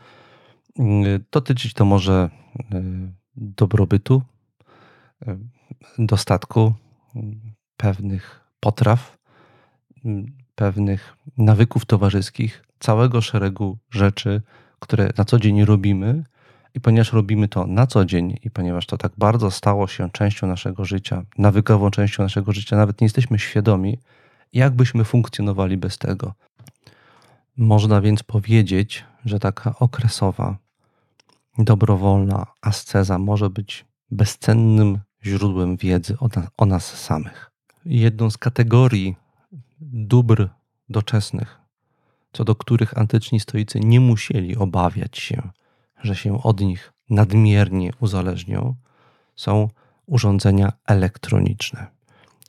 Dotyczyć 1.32 1.74
to 1.74 1.86
może 1.86 2.30
e, 2.72 2.82
dobrobytu, 3.36 4.22
e, 5.28 5.38
dostatku, 5.98 6.74
pewnych 7.78 8.42
potraw, 8.60 9.18
pewnych 10.60 11.16
nawyków 11.38 11.86
towarzyskich, 11.86 12.64
całego 12.80 13.22
szeregu 13.22 13.78
rzeczy, 13.92 14.42
które 14.80 15.10
na 15.18 15.26
co 15.26 15.40
dzień 15.40 15.66
robimy. 15.66 16.24
I 16.74 16.80
ponieważ 16.82 17.14
robimy 17.14 17.48
to 17.48 17.68
na 17.68 17.88
co 17.88 18.06
dzień 18.06 18.38
i 18.44 18.50
ponieważ 18.52 18.86
to 18.86 18.98
tak 18.98 19.12
bardzo 19.18 19.52
stało 19.52 19.88
się 19.88 20.10
częścią 20.10 20.48
naszego 20.48 20.86
życia, 20.86 21.24
nawykową 21.38 21.92
częścią 21.92 22.24
naszego 22.24 22.52
życia, 22.52 22.78
nawet 22.78 23.02
nie 23.02 23.06
jesteśmy 23.06 23.40
świadomi, 23.40 23.98
jak 24.54 24.74
byśmy 24.74 25.04
funkcjonowali 25.04 25.78
bez 25.78 25.98
tego. 25.98 26.34
Można 27.58 28.02
więc 28.02 28.24
powiedzieć, 28.24 29.06
że 29.26 29.40
taka 29.40 29.76
okresowa, 29.80 30.58
dobrowolna 31.58 32.46
asceza 32.62 33.20
może 33.20 33.50
być 33.50 33.86
bezcennym 34.12 35.00
źródłem 35.26 35.78
wiedzy 35.78 36.18
o 36.20 36.28
nas, 36.28 36.48
o 36.58 36.66
nas 36.66 36.86
samych. 37.00 37.52
Jedną 37.86 38.30
z 38.30 38.38
kategorii 38.38 39.16
dóbr 39.82 40.50
doczesnych, 40.90 41.60
co 42.34 42.44
do 42.44 42.56
których 42.56 42.98
antyczni 42.98 43.40
stoicy 43.40 43.80
nie 43.80 44.00
musieli 44.00 44.56
obawiać 44.56 45.18
się, 45.18 45.50
że 46.04 46.16
się 46.16 46.44
od 46.44 46.62
nich 46.62 46.94
nadmiernie 47.10 47.92
uzależnią, 48.00 48.76
są 49.36 49.70
urządzenia 50.06 50.74
elektroniczne. 50.88 51.88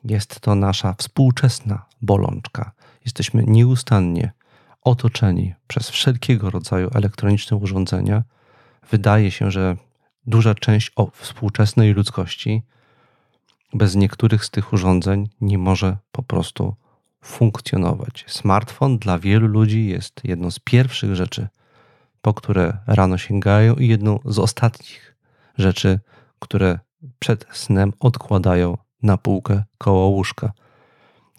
Jest 0.04 0.40
to 0.40 0.54
nasza 0.54 0.94
współczesna 0.98 1.86
bolączka. 2.02 2.72
Jesteśmy 3.04 3.44
nieustannie 3.46 4.32
otoczeni 4.82 5.54
przez 5.66 5.90
wszelkiego 5.90 6.50
rodzaju 6.50 6.90
elektroniczne 6.94 7.56
urządzenia. 7.56 8.22
Wydaje 8.90 9.30
się, 9.30 9.50
że 9.50 9.76
duża 10.26 10.54
część 10.54 10.92
współczesnej 11.12 11.92
ludzkości 11.92 12.62
bez 13.72 13.96
niektórych 13.96 14.44
z 14.44 14.50
tych 14.50 14.72
urządzeń 14.72 15.28
nie 15.40 15.58
może 15.58 15.96
po 16.12 16.22
prostu 16.22 16.74
funkcjonować. 17.24 18.24
Smartfon 18.28 18.98
dla 18.98 19.18
wielu 19.18 19.46
ludzi 19.46 19.86
jest 19.86 20.20
jedną 20.24 20.50
z 20.50 20.58
pierwszych 20.58 21.16
rzeczy, 21.16 21.48
po 22.22 22.34
które 22.34 22.78
rano 22.86 23.18
sięgają 23.18 23.74
i 23.74 23.88
jedną 23.88 24.18
z 24.24 24.38
ostatnich 24.38 25.16
rzeczy, 25.58 26.00
które 26.38 26.78
przed 27.18 27.46
snem 27.52 27.92
odkładają 28.00 28.78
na 29.02 29.16
półkę 29.16 29.62
koło 29.78 30.06
łóżka. 30.06 30.52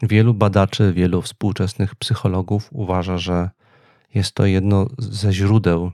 Wielu 0.01 0.33
badaczy, 0.33 0.93
wielu 0.93 1.21
współczesnych 1.21 1.95
psychologów 1.95 2.69
uważa, 2.71 3.17
że 3.17 3.49
jest 4.13 4.35
to 4.35 4.45
jedno 4.45 4.87
ze 4.97 5.33
źródeł 5.33 5.91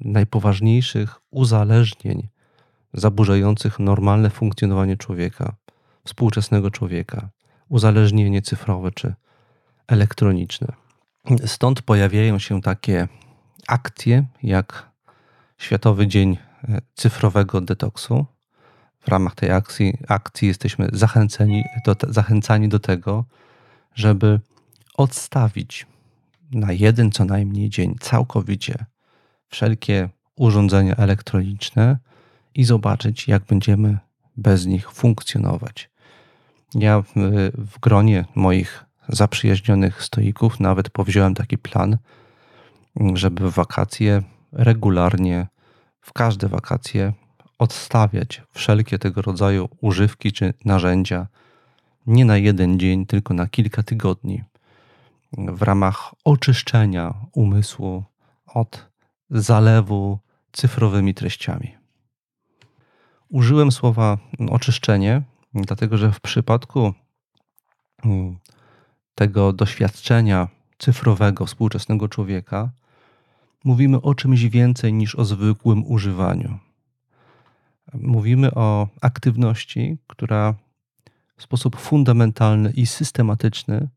najpoważniejszych 0.00 1.20
uzależnień 1.30 2.28
zaburzających 2.92 3.78
normalne 3.78 4.30
funkcjonowanie 4.30 4.96
człowieka, 4.96 5.56
współczesnego 6.04 6.70
człowieka 6.70 7.30
uzależnienie 7.70 8.42
cyfrowe 8.42 8.92
czy 8.92 9.14
elektroniczne. 9.88 10.68
Stąd 11.46 11.82
pojawiają 11.82 12.38
się 12.38 12.60
takie 12.60 13.08
akcje 13.68 14.24
jak 14.42 14.90
Światowy 15.58 16.06
Dzień 16.06 16.36
e, 16.68 16.80
Cyfrowego 16.94 17.60
Detoksu. 17.60 18.26
W 19.00 19.08
ramach 19.08 19.34
tej 19.34 19.50
akcji, 19.50 19.98
akcji 20.08 20.48
jesteśmy 20.48 20.88
zachęceni 20.92 21.64
do, 21.86 21.96
zachęcani 22.08 22.68
do 22.68 22.78
tego, 22.78 23.24
żeby 23.94 24.40
odstawić 24.94 25.86
na 26.52 26.72
jeden 26.72 27.10
co 27.10 27.24
najmniej 27.24 27.70
dzień 27.70 27.96
całkowicie 28.00 28.84
wszelkie 29.48 30.08
urządzenia 30.36 30.96
elektroniczne 30.96 31.98
i 32.54 32.64
zobaczyć, 32.64 33.28
jak 33.28 33.44
będziemy 33.44 33.98
bez 34.36 34.66
nich 34.66 34.92
funkcjonować. 34.92 35.90
Ja 36.74 37.02
w, 37.02 37.78
gronie 37.80 38.24
moich 38.34 38.84
zaprzyjaźnionych 39.08 40.02
stoików 40.02 40.60
nawet 40.60 40.90
powziąłem 40.90 41.34
taki 41.34 41.58
plan, 41.58 41.98
żeby 43.14 43.50
w 43.50 43.54
wakacje 43.54 44.22
regularnie, 44.52 45.46
w 46.00 46.12
każde 46.12 46.48
wakacje 46.48 47.12
odstawiać 47.58 48.42
wszelkie 48.50 48.98
tego 48.98 49.22
rodzaju 49.22 49.68
używki 49.80 50.32
czy 50.32 50.54
narzędzia 50.64 51.26
nie 52.06 52.24
na 52.24 52.36
jeden 52.36 52.78
dzień, 52.78 53.06
tylko 53.06 53.34
na 53.34 53.46
kilka 53.46 53.82
tygodni 53.82 54.42
w 55.32 55.62
ramach 55.62 56.14
oczyszczenia 56.24 57.14
umysłu 57.32 58.04
od 58.46 58.86
zalewu 59.30 60.18
cyfrowymi 60.52 61.14
treściami. 61.14 61.74
Użyłem 63.28 63.72
słowa 63.72 64.18
oczyszczenie, 64.50 65.22
dlatego 65.54 65.98
że 65.98 66.12
w 66.12 66.20
przypadku 66.20 66.94
mm, 68.04 68.38
tego 69.14 69.52
doświadczenia 69.52 70.48
cyfrowego 70.78 71.46
współczesnego 71.46 72.08
człowieka 72.08 72.70
mówimy 73.64 74.00
o 74.00 74.14
czymś 74.14 74.44
więcej 74.44 74.92
niż 74.92 75.14
o 75.14 75.24
zwykłym 75.24 75.86
używaniu. 75.86 76.58
Mówimy 77.94 78.54
o 78.54 78.88
aktywności, 79.00 79.98
która 80.06 80.54
w 81.36 81.42
sposób 81.42 81.76
fundamentalny 81.76 82.70
i 82.70 82.86
systematyczny 82.86 83.88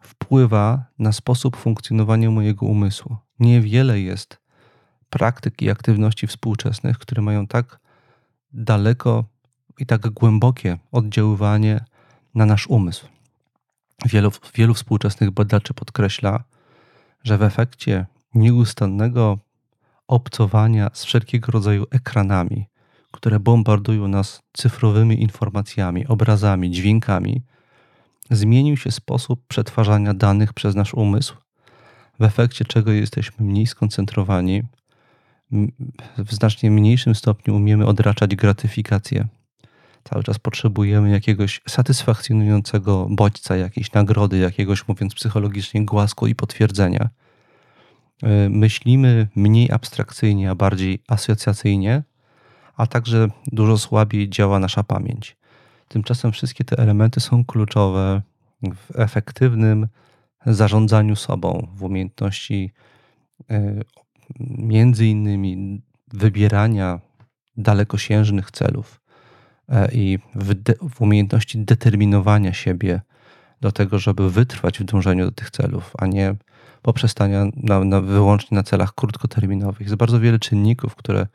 wpływa 0.00 0.84
na 0.98 1.12
sposób 1.12 1.56
funkcjonowania 1.56 2.30
mojego 2.30 2.66
umysłu. 2.66 3.16
Niewiele 3.40 4.00
jest 4.00 4.38
praktyk 5.10 5.62
i 5.62 5.70
aktywności 5.70 6.26
współczesnych, 6.26 6.98
które 6.98 7.22
mają 7.22 7.46
tak 7.46 7.80
daleko 8.52 9.24
i 9.78 9.86
tak 9.86 10.08
głębokie 10.10 10.78
oddziaływanie 10.92 11.84
na 12.34 12.46
nasz 12.46 12.66
umysł. 12.66 13.06
Wielu, 14.06 14.30
wielu 14.54 14.74
współczesnych 14.74 15.30
badaczy 15.30 15.74
podkreśla, 15.74 16.44
że 17.24 17.38
w 17.38 17.42
efekcie 17.42 18.06
nieustannego 18.34 19.38
obcowania 20.08 20.90
z 20.92 21.04
wszelkiego 21.04 21.52
rodzaju 21.52 21.86
ekranami, 21.90 22.66
które 23.10 23.40
bombardują 23.40 24.08
nas 24.08 24.42
cyfrowymi 24.52 25.22
informacjami, 25.22 26.06
obrazami, 26.06 26.70
dźwiękami, 26.70 27.42
zmienił 28.30 28.76
się 28.76 28.90
sposób 28.90 29.40
przetwarzania 29.48 30.14
danych 30.14 30.52
przez 30.52 30.74
nasz 30.74 30.94
umysł, 30.94 31.36
w 32.20 32.22
efekcie 32.22 32.64
czego 32.64 32.92
jesteśmy 32.92 33.46
mniej 33.46 33.66
skoncentrowani, 33.66 34.62
w 36.18 36.34
znacznie 36.34 36.70
mniejszym 36.70 37.14
stopniu 37.14 37.56
umiemy 37.56 37.86
odraczać 37.86 38.36
gratyfikację. 38.36 39.28
Cały 40.10 40.24
czas 40.24 40.38
potrzebujemy 40.38 41.10
jakiegoś 41.10 41.60
satysfakcjonującego 41.68 43.06
bodźca, 43.10 43.56
jakiejś 43.56 43.92
nagrody, 43.92 44.38
jakiegoś, 44.38 44.88
mówiąc 44.88 45.14
psychologicznie, 45.14 45.84
głasku 45.84 46.26
i 46.26 46.34
potwierdzenia. 46.34 47.08
E, 48.22 48.48
myślimy 48.48 49.28
mniej 49.36 49.70
abstrakcyjnie, 49.70 50.50
a 50.50 50.54
bardziej 50.54 51.02
asocjacyjnie, 51.08 52.02
a 52.76 52.86
także 52.86 53.28
dużo 53.46 53.78
słabiej 53.78 54.28
działa 54.28 54.58
nasza 54.58 54.84
pamięć. 54.84 55.36
Tymczasem 55.88 56.32
wszystkie 56.32 56.64
te 56.64 56.78
elementy 56.78 57.20
są 57.20 57.44
kluczowe 57.44 58.22
w 58.62 58.98
efektywnym 58.98 59.88
zarządzaniu 60.46 61.16
sobą, 61.16 61.68
w 61.74 61.82
umiejętności 61.82 62.72
e, 63.50 63.80
między 64.40 65.06
innymi 65.06 65.82
wybierania 66.12 67.00
dalekosiężnych 67.56 68.50
celów 68.50 69.07
i 69.92 70.18
w, 70.34 70.54
de, 70.54 70.74
w, 70.90 71.00
umiejętności 71.00 71.58
determinowania 71.58 72.52
siebie 72.52 73.00
do 73.60 73.72
tego, 73.72 73.98
żeby 73.98 74.30
wytrwać 74.30 74.78
w 74.78 74.84
dążeniu 74.84 75.24
do 75.24 75.32
tych 75.32 75.50
celów, 75.50 75.92
a 75.98 76.06
nie 76.06 76.34
poprzestania 76.82 77.46
na, 77.56 77.84
na, 77.84 78.00
wyłącznie 78.00 78.54
na 78.54 78.62
celach 78.62 78.94
krótkoterminowych. 78.94 79.80
Jest 79.80 79.94
bardzo 79.94 80.20
wiele 80.20 80.38
czynników, 80.38 80.96
które 80.96 81.26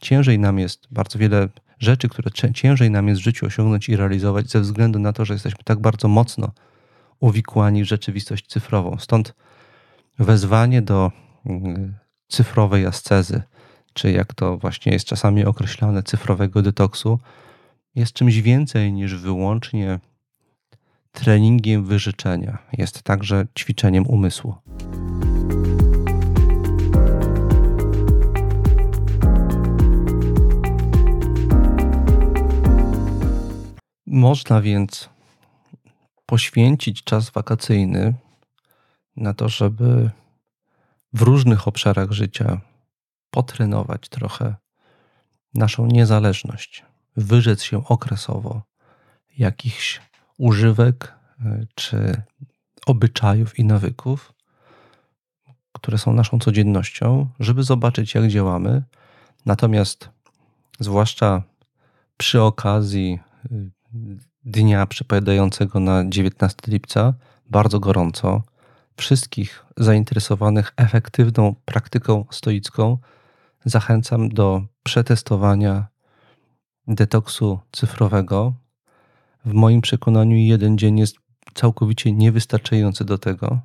ciężej 0.00 0.38
nam 0.38 0.58
jest, 0.58 0.86
bardzo 0.90 1.18
wiele 1.18 1.48
rzeczy, 1.78 2.08
które 2.08 2.30
ciężej 2.54 2.90
nam 2.90 3.08
jest 3.08 3.20
w 3.20 3.24
życiu 3.24 3.46
osiągnąć 3.46 3.88
i 3.88 3.96
realizować 3.96 4.50
ze 4.50 4.60
względu 4.60 4.98
na 4.98 5.12
to, 5.12 5.24
że 5.24 5.34
jesteśmy 5.34 5.60
tak 5.64 5.80
bardzo 5.80 6.08
mocno 6.08 6.52
uwikłani 7.20 7.84
w 7.84 7.86
rzeczywistość 7.86 8.46
cyfrową. 8.46 8.96
Stąd 8.98 9.34
wezwanie 10.18 10.82
do 10.82 11.12
mm, 11.46 11.94
cyfrowej 12.28 12.86
ascezy, 12.86 13.42
czy 13.92 14.12
jak 14.12 14.34
to 14.34 14.58
właśnie 14.58 14.92
jest 14.92 15.06
czasami 15.06 15.44
określane, 15.44 16.02
cyfrowego 16.02 16.62
detoksu, 16.62 17.18
jest 17.94 18.12
czymś 18.12 18.40
więcej 18.40 18.92
niż 18.92 19.14
wyłącznie 19.14 20.00
treningiem 21.12 21.84
wyżyczenia. 21.84 22.58
Jest 22.72 23.02
także 23.02 23.46
ćwiczeniem 23.58 24.06
umysłu. 24.06 24.54
Można 34.06 34.60
więc 34.60 35.08
poświęcić 36.26 37.04
czas 37.04 37.30
wakacyjny 37.30 38.14
na 39.16 39.34
to, 39.34 39.48
żeby 39.48 40.10
w 41.12 41.22
różnych 41.22 41.68
obszarach 41.68 42.12
życia 42.12 42.60
potrenować 43.30 44.08
trochę 44.08 44.54
naszą 45.54 45.86
niezależność, 45.86 46.84
wyrzec 47.16 47.62
się 47.62 47.86
okresowo 47.86 48.62
jakichś 49.38 50.00
używek 50.38 51.14
e, 51.40 51.66
czy 51.74 52.22
obyczajów 52.86 53.58
i 53.58 53.64
nawyków, 53.64 54.32
które 55.72 55.98
są 55.98 56.12
naszą 56.12 56.38
codziennością, 56.38 57.28
żeby 57.40 57.62
zobaczyć, 57.62 58.14
jak 58.14 58.28
działamy. 58.28 58.82
Natomiast, 59.46 60.08
zwłaszcza 60.80 61.42
przy 62.16 62.42
okazji 62.42 63.18
y, 63.52 63.70
dnia 64.44 64.86
przypadającego 64.86 65.80
na 65.80 66.04
19 66.08 66.56
lipca, 66.68 67.14
bardzo 67.50 67.80
gorąco, 67.80 68.42
wszystkich 68.96 69.64
zainteresowanych 69.76 70.72
efektywną 70.76 71.54
praktyką 71.64 72.24
stoicką 72.30 72.98
zachęcam 73.64 74.28
do 74.28 74.62
przetestowania 74.82 75.86
detoksu 76.88 77.60
cyfrowego. 77.72 78.54
W 79.44 79.52
moim 79.52 79.80
przekonaniu 79.80 80.36
jeden 80.36 80.78
dzień 80.78 80.98
jest 80.98 81.16
całkowicie 81.54 82.12
niewystarczający 82.12 83.04
do 83.04 83.18
tego. 83.18 83.60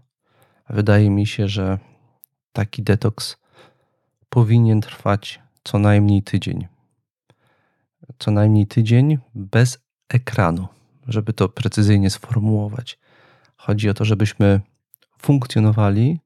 Wydaje 0.69 1.09
mi 1.09 1.27
się, 1.27 1.47
że 1.47 1.79
taki 2.53 2.83
detoks 2.83 3.37
powinien 4.29 4.81
trwać 4.81 5.39
co 5.63 5.79
najmniej 5.79 6.23
tydzień. 6.23 6.67
Co 8.19 8.31
najmniej 8.31 8.67
tydzień 8.67 9.17
bez 9.35 9.79
ekranu, 10.09 10.67
żeby 11.07 11.33
to 11.33 11.49
precyzyjnie 11.49 12.09
sformułować. 12.09 12.99
Chodzi 13.55 13.89
o 13.89 13.93
to, 13.93 14.05
żebyśmy 14.05 14.61
funkcjonowali 15.17 16.19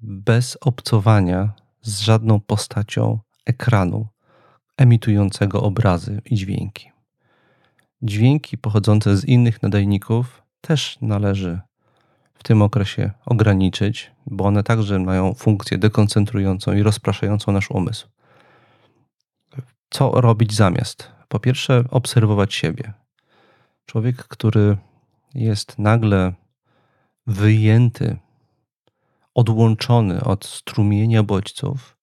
bez 0.00 0.58
obcowania 0.60 1.52
z 1.82 2.00
żadną 2.00 2.40
postacią 2.40 3.18
ekranu 3.46 4.06
emitującego 4.78 5.62
obrazy 5.62 6.22
i 6.24 6.34
dźwięki. 6.34 6.90
Dźwięki 8.02 8.58
pochodzące 8.58 9.16
z 9.16 9.24
innych 9.24 9.62
nadajników 9.62 10.42
też 10.60 10.98
należy 11.00 11.60
w 12.34 12.42
tym 12.42 12.62
okresie 12.62 13.10
ograniczyć, 13.26 14.12
bo 14.26 14.44
one 14.44 14.62
także 14.62 14.98
mają 14.98 15.34
funkcję 15.34 15.78
dekoncentrującą 15.78 16.72
i 16.72 16.82
rozpraszającą 16.82 17.52
nasz 17.52 17.70
umysł. 17.70 18.08
Co 19.90 20.10
robić 20.10 20.54
zamiast? 20.54 21.12
Po 21.28 21.40
pierwsze, 21.40 21.84
obserwować 21.90 22.54
siebie. 22.54 22.92
Człowiek, 23.86 24.16
który 24.16 24.76
jest 25.34 25.78
nagle 25.78 26.32
wyjęty, 27.26 28.16
odłączony 29.34 30.24
od 30.24 30.44
strumienia 30.44 31.22
bodźców, 31.22 31.97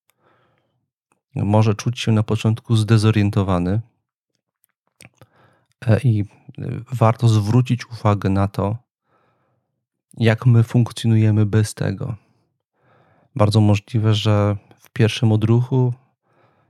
może 1.35 1.75
czuć 1.75 1.99
się 1.99 2.11
na 2.11 2.23
początku 2.23 2.75
zdezorientowany 2.75 3.81
e, 5.87 5.99
i 5.99 6.25
warto 6.91 7.27
zwrócić 7.27 7.85
uwagę 7.91 8.29
na 8.29 8.47
to, 8.47 8.77
jak 10.17 10.45
my 10.45 10.63
funkcjonujemy 10.63 11.45
bez 11.45 11.73
tego. 11.73 12.15
Bardzo 13.35 13.61
możliwe, 13.61 14.13
że 14.13 14.57
w 14.79 14.89
pierwszym 14.89 15.31
odruchu, 15.31 15.93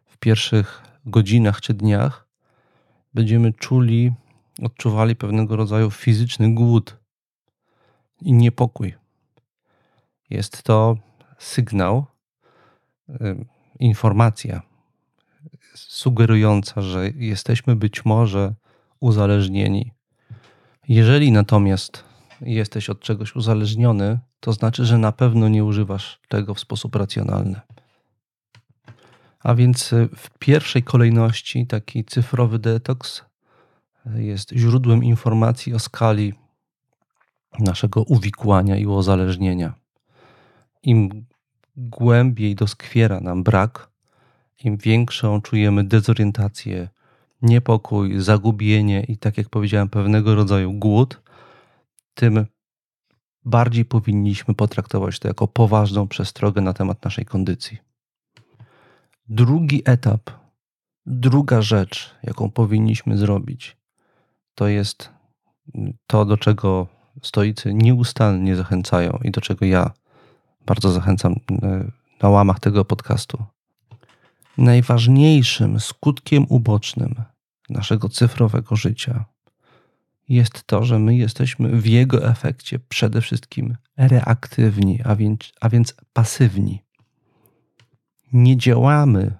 w 0.05 0.17
pierwszych 0.17 0.81
godzinach 1.05 1.61
czy 1.61 1.73
dniach 1.73 2.27
będziemy 3.13 3.53
czuli, 3.53 4.13
odczuwali 4.61 5.15
pewnego 5.15 5.55
rodzaju 5.55 5.91
fizyczny 5.91 6.53
głód 6.53 6.97
i 8.21 8.33
niepokój. 8.33 8.95
Jest 10.29 10.63
to 10.63 10.97
sygnał, 11.37 12.05
informacja 13.79 14.61
sugerująca, 15.75 16.81
że 16.81 17.09
jesteśmy 17.09 17.75
być 17.75 18.05
może 18.05 18.53
uzależnieni. 18.99 19.91
Jeżeli 20.87 21.31
natomiast 21.31 22.03
jesteś 22.41 22.89
od 22.89 22.99
czegoś 22.99 23.35
uzależniony, 23.35 24.19
to 24.39 24.53
znaczy, 24.53 24.85
że 24.85 24.97
na 24.97 25.11
pewno 25.11 25.49
nie 25.49 25.63
używasz 25.63 26.19
tego 26.27 26.53
w 26.53 26.59
sposób 26.59 26.95
racjonalny. 26.95 27.61
A 29.39 29.55
więc 29.55 29.93
y, 29.93 30.09
w 30.15 30.29
pierwszej 30.39 30.83
kolejności 30.83 31.67
taki 31.67 32.05
cyfrowy 32.05 32.59
detoks 32.59 33.23
jest 34.15 34.51
źródłem 34.51 35.03
informacji 35.03 35.73
o 35.73 35.79
skali 35.79 36.33
naszego 37.59 38.03
uwikłania 38.03 38.77
i 38.77 38.85
uzależnienia. 38.85 39.73
Im 40.83 41.25
głębiej 41.77 42.55
doskwiera 42.55 43.19
nam 43.19 43.43
brak, 43.43 43.89
im 44.63 44.77
większą 44.77 45.41
czujemy 45.41 45.83
dezorientację, 45.83 46.89
niepokój, 47.41 48.21
zagubienie 48.21 49.03
i, 49.03 49.17
tak 49.17 49.37
jak 49.37 49.49
powiedziałem, 49.49 49.89
pewnego 49.89 50.35
rodzaju 50.35 50.73
głód, 50.73 51.21
tym 52.13 52.45
bardziej 53.45 53.85
powinniśmy 53.85 54.53
potraktować 54.53 55.19
to 55.19 55.27
jako 55.27 55.47
poważną 55.47 56.07
przestrogę 56.07 56.61
na 56.61 56.73
temat 56.73 57.05
naszej 57.05 57.25
kondycji. 57.25 57.77
Drugi 59.29 59.81
etap, 59.85 60.29
druga 61.05 61.61
rzecz, 61.61 62.15
jaką 62.23 62.51
powinniśmy 62.51 63.17
zrobić, 63.17 63.77
to 64.55 64.67
jest 64.67 65.09
to, 66.07 66.25
do 66.25 66.37
czego 66.37 66.87
stoicy 67.21 67.73
nieustannie 67.73 68.55
zachęcają 68.55 69.19
i 69.23 69.31
do 69.31 69.41
czego 69.41 69.65
ja 69.65 69.91
bardzo 70.65 70.91
zachęcam 70.91 71.33
e, 71.33 71.91
na 72.21 72.29
łamach 72.29 72.59
tego 72.59 72.85
podcastu. 72.85 73.43
Najważniejszym 74.57 75.79
skutkiem 75.79 76.45
ubocznym 76.49 77.15
naszego 77.69 78.09
cyfrowego 78.09 78.75
życia 78.75 79.25
jest 80.29 80.63
to, 80.63 80.83
że 80.83 80.99
my 80.99 81.15
jesteśmy 81.15 81.81
w 81.81 81.85
jego 81.85 82.29
efekcie 82.29 82.79
przede 82.79 83.21
wszystkim 83.21 83.77
reaktywni, 83.97 84.99
a 85.03 85.15
więc, 85.15 85.53
a 85.61 85.69
więc 85.69 85.95
pasywni. 86.13 86.83
Nie 88.33 88.57
działamy 88.57 89.37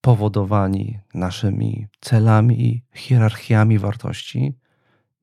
powodowani 0.00 0.98
naszymi 1.14 1.86
celami 2.00 2.66
i 2.66 2.82
hierarchiami 2.94 3.78
wartości, 3.78 4.54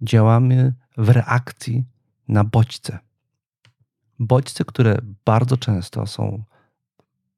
działamy 0.02 0.74
w 0.98 1.10
reakcji 1.10 1.84
na 2.28 2.44
bodźce. 2.44 3.00
Bodźce, 4.20 4.66
które 4.66 4.98
bardzo 5.26 5.58
często 5.58 6.08
są 6.08 6.44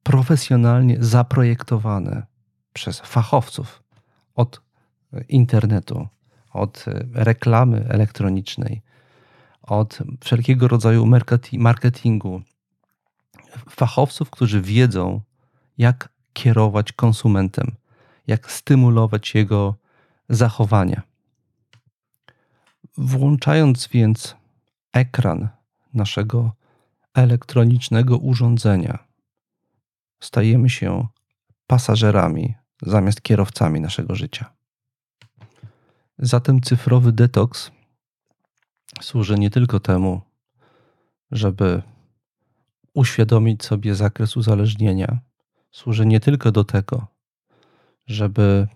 profesjonalnie 0.02 0.96
zaprojektowane 1.00 2.26
przez 2.72 3.00
fachowców 3.00 3.82
od 4.34 4.62
internetu, 5.28 6.08
od 6.52 6.84
reklamy 7.12 7.86
elektronicznej, 7.88 8.82
od 9.62 9.98
wszelkiego 10.20 10.68
rodzaju 10.68 11.06
marketingu. 11.52 12.42
Fachowców, 13.70 14.30
którzy 14.30 14.60
wiedzą, 14.62 15.20
jak 15.78 16.08
kierować 16.32 16.92
konsumentem, 16.92 17.76
jak 18.26 18.50
stymulować 18.52 19.34
jego 19.34 19.74
zachowania. 20.28 21.02
Włączając 22.96 23.88
więc 23.88 24.36
ekran 24.92 25.48
naszego 25.94 26.52
elektronicznego 27.14 28.18
urządzenia, 28.18 28.98
stajemy 30.20 30.70
się 30.70 31.06
pasażerami 31.66 32.54
zamiast 32.82 33.22
kierowcami 33.22 33.80
naszego 33.80 34.14
życia. 34.14 34.54
Zatem 36.18 36.60
cyfrowy 36.60 37.12
detoks 37.12 37.70
służy 39.00 39.38
nie 39.38 39.50
tylko 39.50 39.80
temu, 39.80 40.20
żeby 41.30 41.82
uświadomić 42.94 43.64
sobie 43.64 43.94
zakres 43.94 44.36
uzależnienia, 44.36 45.18
służy 45.70 46.06
nie 46.06 46.20
tylko 46.20 46.52
do 46.52 46.64
tego, 46.64 47.06
żeby 48.06 48.68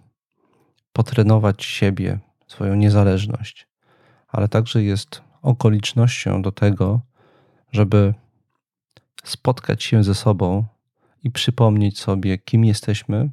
potrenować 0.92 1.64
siebie, 1.64 2.18
swoją 2.46 2.74
niezależność, 2.74 3.68
ale 4.28 4.48
także 4.48 4.82
jest 4.82 5.22
okolicznością 5.42 6.42
do 6.42 6.52
tego, 6.52 7.00
żeby 7.72 8.14
spotkać 9.24 9.84
się 9.84 10.04
ze 10.04 10.14
sobą 10.14 10.64
i 11.24 11.30
przypomnieć 11.30 12.00
sobie, 12.00 12.38
kim 12.38 12.64
jesteśmy, 12.64 13.30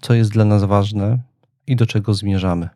co 0.00 0.14
jest 0.14 0.30
dla 0.30 0.44
nas 0.44 0.64
ważne 0.64 1.18
i 1.66 1.76
do 1.76 1.86
czego 1.86 2.14
zmierzamy. 2.14 2.68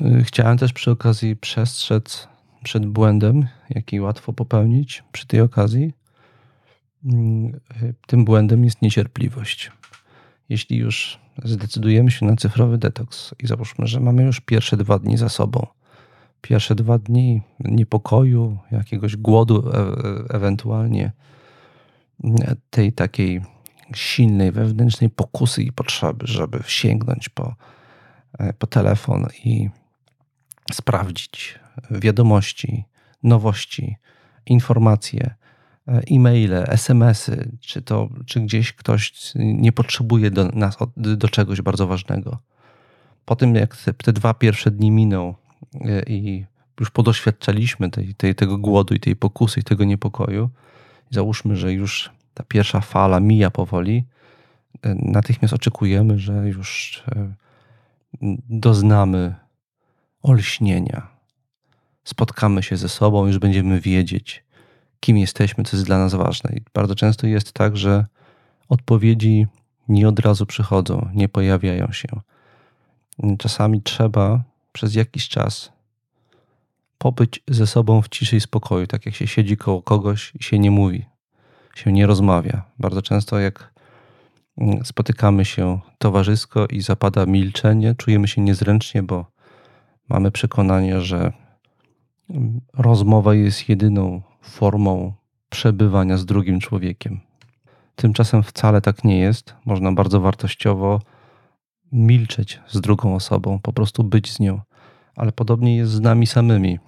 Y, 0.00 0.24
chciałem 0.24 0.58
też 0.58 0.72
przy 0.72 0.90
okazji 0.90 1.36
przestrzec 1.36 2.28
przed 2.64 2.86
błędem, 2.86 3.46
jaki 3.70 4.00
łatwo 4.00 4.32
popełnić 4.32 5.04
przy 5.12 5.26
tej 5.26 5.40
okazji. 5.40 5.92
Y, 7.82 7.94
tym 8.06 8.24
błędem 8.24 8.64
jest 8.64 8.82
niecierpliwość. 8.82 9.72
Jeśli 10.48 10.76
już 10.76 11.18
zdecydujemy 11.44 12.10
się 12.10 12.26
na 12.26 12.36
cyfrowy 12.36 12.78
detoks 12.78 13.34
i 13.42 13.46
załóżmy, 13.46 13.86
że 13.86 14.00
mamy 14.00 14.22
już 14.22 14.40
pierwsze 14.40 14.76
dwa 14.76 14.98
dni 14.98 15.16
za 15.16 15.28
sobą, 15.28 15.66
pierwsze 16.42 16.74
dwa 16.74 16.98
dni 16.98 17.42
niepokoju, 17.60 18.58
jakiegoś 18.70 19.16
głodu, 19.16 19.70
e 19.74 20.34
ewentualnie 20.34 21.12
tej 22.70 22.92
takiej 22.92 23.42
silnej 23.96 24.52
wewnętrznej 24.52 25.10
pokusy 25.10 25.62
i 25.62 25.72
potrzeby, 25.72 26.26
żeby 26.26 26.60
sięgnąć 26.66 27.28
po, 27.28 27.54
e, 28.38 28.52
po 28.52 28.66
telefon 28.66 29.26
i 29.44 29.70
sprawdzić 30.72 31.58
wiadomości, 31.90 32.84
nowości, 33.22 33.96
informacje, 34.46 35.34
e, 35.88 36.02
e-maile, 36.10 36.64
SMS-y, 36.68 37.56
czy, 37.60 37.82
to, 37.82 38.08
czy 38.26 38.40
gdzieś 38.40 38.72
ktoś 38.72 39.32
nie 39.34 39.72
potrzebuje 39.72 40.30
do 40.30 40.44
nas, 40.48 40.76
do 40.96 41.28
czegoś 41.28 41.62
bardzo 41.62 41.86
ważnego. 41.86 42.38
Po 43.24 43.36
tym, 43.36 43.54
jak 43.54 43.76
te, 43.76 43.94
te 43.94 44.12
dwa 44.12 44.34
pierwsze 44.34 44.70
dni 44.70 44.90
miną 44.90 45.28
e, 45.30 45.34
i 46.06 46.44
już 46.80 46.90
podoświadczaliśmy 46.90 47.90
tej, 47.90 48.14
tej, 48.14 48.34
tego 48.34 48.58
głodu 48.58 48.94
i 48.94 49.00
tej 49.00 49.16
pokusy 49.16 49.60
i 49.60 49.62
tego 49.64 49.84
niepokoju, 49.84 50.50
załóżmy, 51.10 51.56
że 51.56 51.72
już 51.72 52.10
ta 52.34 52.44
pierwsza 52.48 52.80
fala 52.80 53.20
mija 53.20 53.50
powoli, 53.50 54.04
e, 54.82 54.94
natychmiast 54.94 55.54
oczekujemy, 55.54 56.18
że 56.18 56.32
już 56.48 57.02
doznamy 58.48 59.34
olśnienia. 60.22 61.06
Spotkamy 62.04 62.62
się 62.62 62.76
ze 62.76 62.88
sobą, 62.88 63.26
już 63.26 63.38
będziemy 63.38 63.80
wiedzieć, 63.80 64.44
kim 65.00 65.18
jesteśmy, 65.18 65.64
co 65.64 65.76
jest 65.76 65.86
dla 65.86 65.98
nas 65.98 66.14
ważne. 66.14 66.52
I 66.56 66.60
bardzo 66.74 66.94
często 66.94 67.26
jest 67.26 67.52
tak, 67.52 67.76
że 67.76 68.06
odpowiedzi 68.68 69.46
nie 69.88 70.08
od 70.08 70.18
razu 70.18 70.46
przychodzą, 70.46 71.08
nie 71.14 71.28
pojawiają 71.28 71.92
się. 71.92 72.08
Czasami 73.38 73.82
trzeba 73.82 74.42
przez 74.72 74.94
jakiś 74.94 75.28
czas 75.28 75.72
pobyć 76.98 77.42
ze 77.48 77.66
sobą 77.66 78.02
w 78.02 78.08
ciszy 78.08 78.36
i 78.36 78.40
spokoju, 78.40 78.86
tak 78.86 79.06
jak 79.06 79.14
się 79.14 79.26
siedzi 79.26 79.56
koło 79.56 79.82
kogoś 79.82 80.32
i 80.40 80.42
się 80.42 80.58
nie 80.58 80.70
mówi, 80.70 81.04
się 81.74 81.92
nie 81.92 82.06
rozmawia. 82.06 82.62
Bardzo 82.78 83.02
często, 83.02 83.38
jak 83.38 83.72
spotykamy 84.84 85.44
się 85.44 85.80
towarzysko 85.98 86.66
i 86.66 86.80
zapada 86.80 87.26
milczenie, 87.26 87.94
czujemy 87.94 88.28
się 88.28 88.40
niezręcznie, 88.40 89.02
bo 89.02 89.26
mamy 90.08 90.30
przekonanie, 90.30 91.00
że 91.00 91.32
rozmowa 92.74 93.34
jest 93.34 93.68
jedyną 93.68 94.22
formą 94.42 95.12
przebywania 95.48 96.16
z 96.16 96.26
drugim 96.26 96.60
człowiekiem. 96.60 97.20
Tymczasem 97.96 98.42
wcale 98.42 98.80
tak 98.80 99.04
nie 99.04 99.18
jest. 99.18 99.54
Można 99.64 99.92
bardzo 99.92 100.20
wartościowo 100.20 101.00
milczeć 101.92 102.60
z 102.68 102.80
drugą 102.80 103.14
osobą, 103.14 103.58
po 103.62 103.72
prostu 103.72 104.04
być 104.04 104.32
z 104.32 104.40
nią. 104.40 104.60
Ale 105.16 105.32
podobnie 105.32 105.76
jest 105.76 105.92
z 105.92 106.00
nami 106.00 106.26
samymi. 106.26 106.78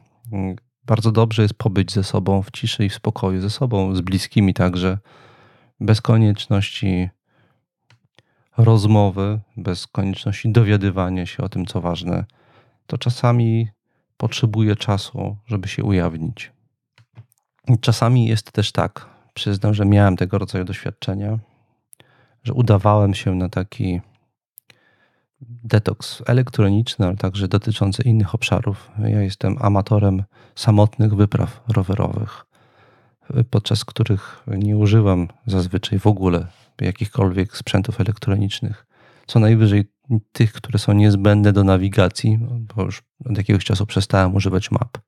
Bardzo 0.85 1.13
dobrze 1.13 1.43
jest 1.43 1.55
pobyć 1.55 1.93
ze 1.93 2.05
sobą 2.05 2.43
w 2.43 2.51
ciszy 2.51 2.85
i 2.85 2.89
w 2.89 2.95
spokoju, 2.95 3.41
ze 3.41 3.51
sobą, 3.51 3.95
z 3.95 4.01
bliskimi 4.01 4.55
także, 4.55 4.99
bez 5.81 6.01
konieczności 6.01 7.09
rozmowy, 8.57 9.41
bez 9.57 9.87
konieczności 9.87 10.53
dowiadywania 10.53 11.27
się 11.27 11.43
o 11.43 11.49
tym, 11.49 11.67
co 11.67 11.81
ważne 11.81 12.25
to 12.87 12.99
czasami 12.99 13.69
potrzebuje 14.17 14.77
czasu, 14.77 15.37
żeby 15.47 15.69
się 15.69 15.85
ujawnić. 15.85 16.53
Czasami 17.81 18.27
jest 18.27 18.53
też 18.53 18.73
tak, 18.73 19.07
przyznam, 19.35 19.75
że 19.75 19.85
miałem 19.85 20.17
tego 20.17 20.39
rodzaju 20.39 20.65
doświadczenia, 20.65 21.39
że 22.43 22.53
udawałem 22.53 23.15
się 23.15 23.35
na 23.35 23.49
taki 23.49 24.01
detoks 25.41 26.23
elektroniczny, 26.27 27.07
ale 27.07 27.17
także 27.17 27.49
dotyczący 27.49 28.03
innych 28.03 28.35
obszarów. 28.35 28.91
Ja 28.99 29.23
jestem 29.23 29.57
amatorem 29.61 30.23
samotnych 30.55 31.15
wypraw 31.15 31.61
rowerowych. 31.69 32.47
podczas 33.51 33.85
których 33.85 34.43
nie 34.47 34.77
używam 34.77 35.29
zazwyczaj 35.47 35.99
w 35.99 36.07
ogóle 36.07 36.47
jakichkolwiek 36.81 37.57
sprzętów 37.57 38.01
elektronicznych. 38.01 38.87
Co 39.27 39.41
najwyżej 39.41 39.85
tych, 40.33 40.53
które 40.53 40.79
są 40.79 40.93
niezbędne 40.93 41.53
do 41.53 41.65
nawigacji, 41.65 42.39
bo 42.75 42.83
już 42.83 43.03
od 43.25 43.39
jakiegoś 43.39 43.65
czasu 43.65 43.87
przestałem 43.87 44.35
używać 44.35 44.71
map. 44.71 44.99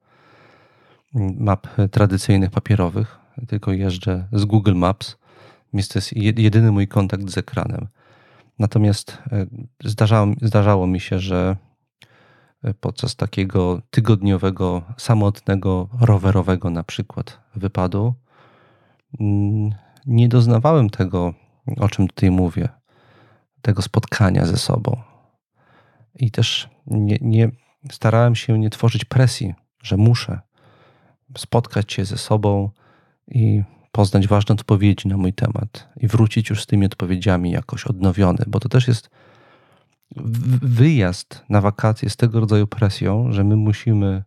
Map 1.38 1.66
tradycyjnych, 1.90 2.50
papierowych, 2.50 3.18
tylko 3.48 3.72
jeżdżę 3.72 4.28
z 4.32 4.44
Google 4.44 4.74
Maps, 4.74 5.16
więc 5.72 5.88
to 5.88 5.98
jest 5.98 6.12
jedyny 6.16 6.72
mój 6.72 6.88
kontakt 6.88 7.30
z 7.30 7.38
ekranem. 7.38 7.88
Natomiast 8.58 9.18
e, 9.32 9.46
zdarzało, 9.84 10.32
zdarzało 10.42 10.86
mi 10.86 11.00
się, 11.00 11.18
że 11.18 11.56
e, 12.62 12.74
podczas 12.74 13.16
takiego 13.16 13.82
tygodniowego, 13.90 14.82
samotnego, 14.96 15.88
rowerowego 16.00 16.70
na 16.70 16.82
przykład 16.82 17.40
wypadu, 17.54 18.14
mm, 19.20 19.70
nie 20.06 20.28
doznawałem 20.28 20.90
tego, 20.90 21.34
o 21.76 21.88
czym 21.88 22.08
tutaj 22.08 22.30
mówię, 22.30 22.68
tego 23.62 23.82
spotkania 23.82 24.46
ze 24.46 24.56
sobą. 24.56 24.96
I 26.14 26.30
też 26.30 26.68
nie, 26.86 27.18
nie 27.20 27.50
starałem 27.90 28.34
się 28.34 28.58
nie 28.58 28.70
tworzyć 28.70 29.04
presji, 29.04 29.54
że 29.82 29.96
muszę 29.96 30.40
spotkać 31.38 31.92
się 31.92 32.04
ze 32.04 32.18
sobą 32.18 32.70
i 33.28 33.62
poznać 33.96 34.28
ważne 34.28 34.52
odpowiedzi 34.52 35.08
na 35.08 35.16
mój 35.16 35.32
temat 35.32 35.88
i 35.96 36.06
wrócić 36.06 36.50
już 36.50 36.62
z 36.62 36.66
tymi 36.66 36.86
odpowiedziami 36.86 37.50
jakoś 37.50 37.84
odnowiony, 37.84 38.44
bo 38.46 38.60
to 38.60 38.68
też 38.68 38.88
jest 38.88 39.10
wyjazd 40.62 41.44
na 41.48 41.60
wakacje 41.60 42.10
z 42.10 42.16
tego 42.16 42.40
rodzaju 42.40 42.66
presją, 42.66 43.32
że 43.32 43.44
my 43.44 43.56
musimy 43.56 44.22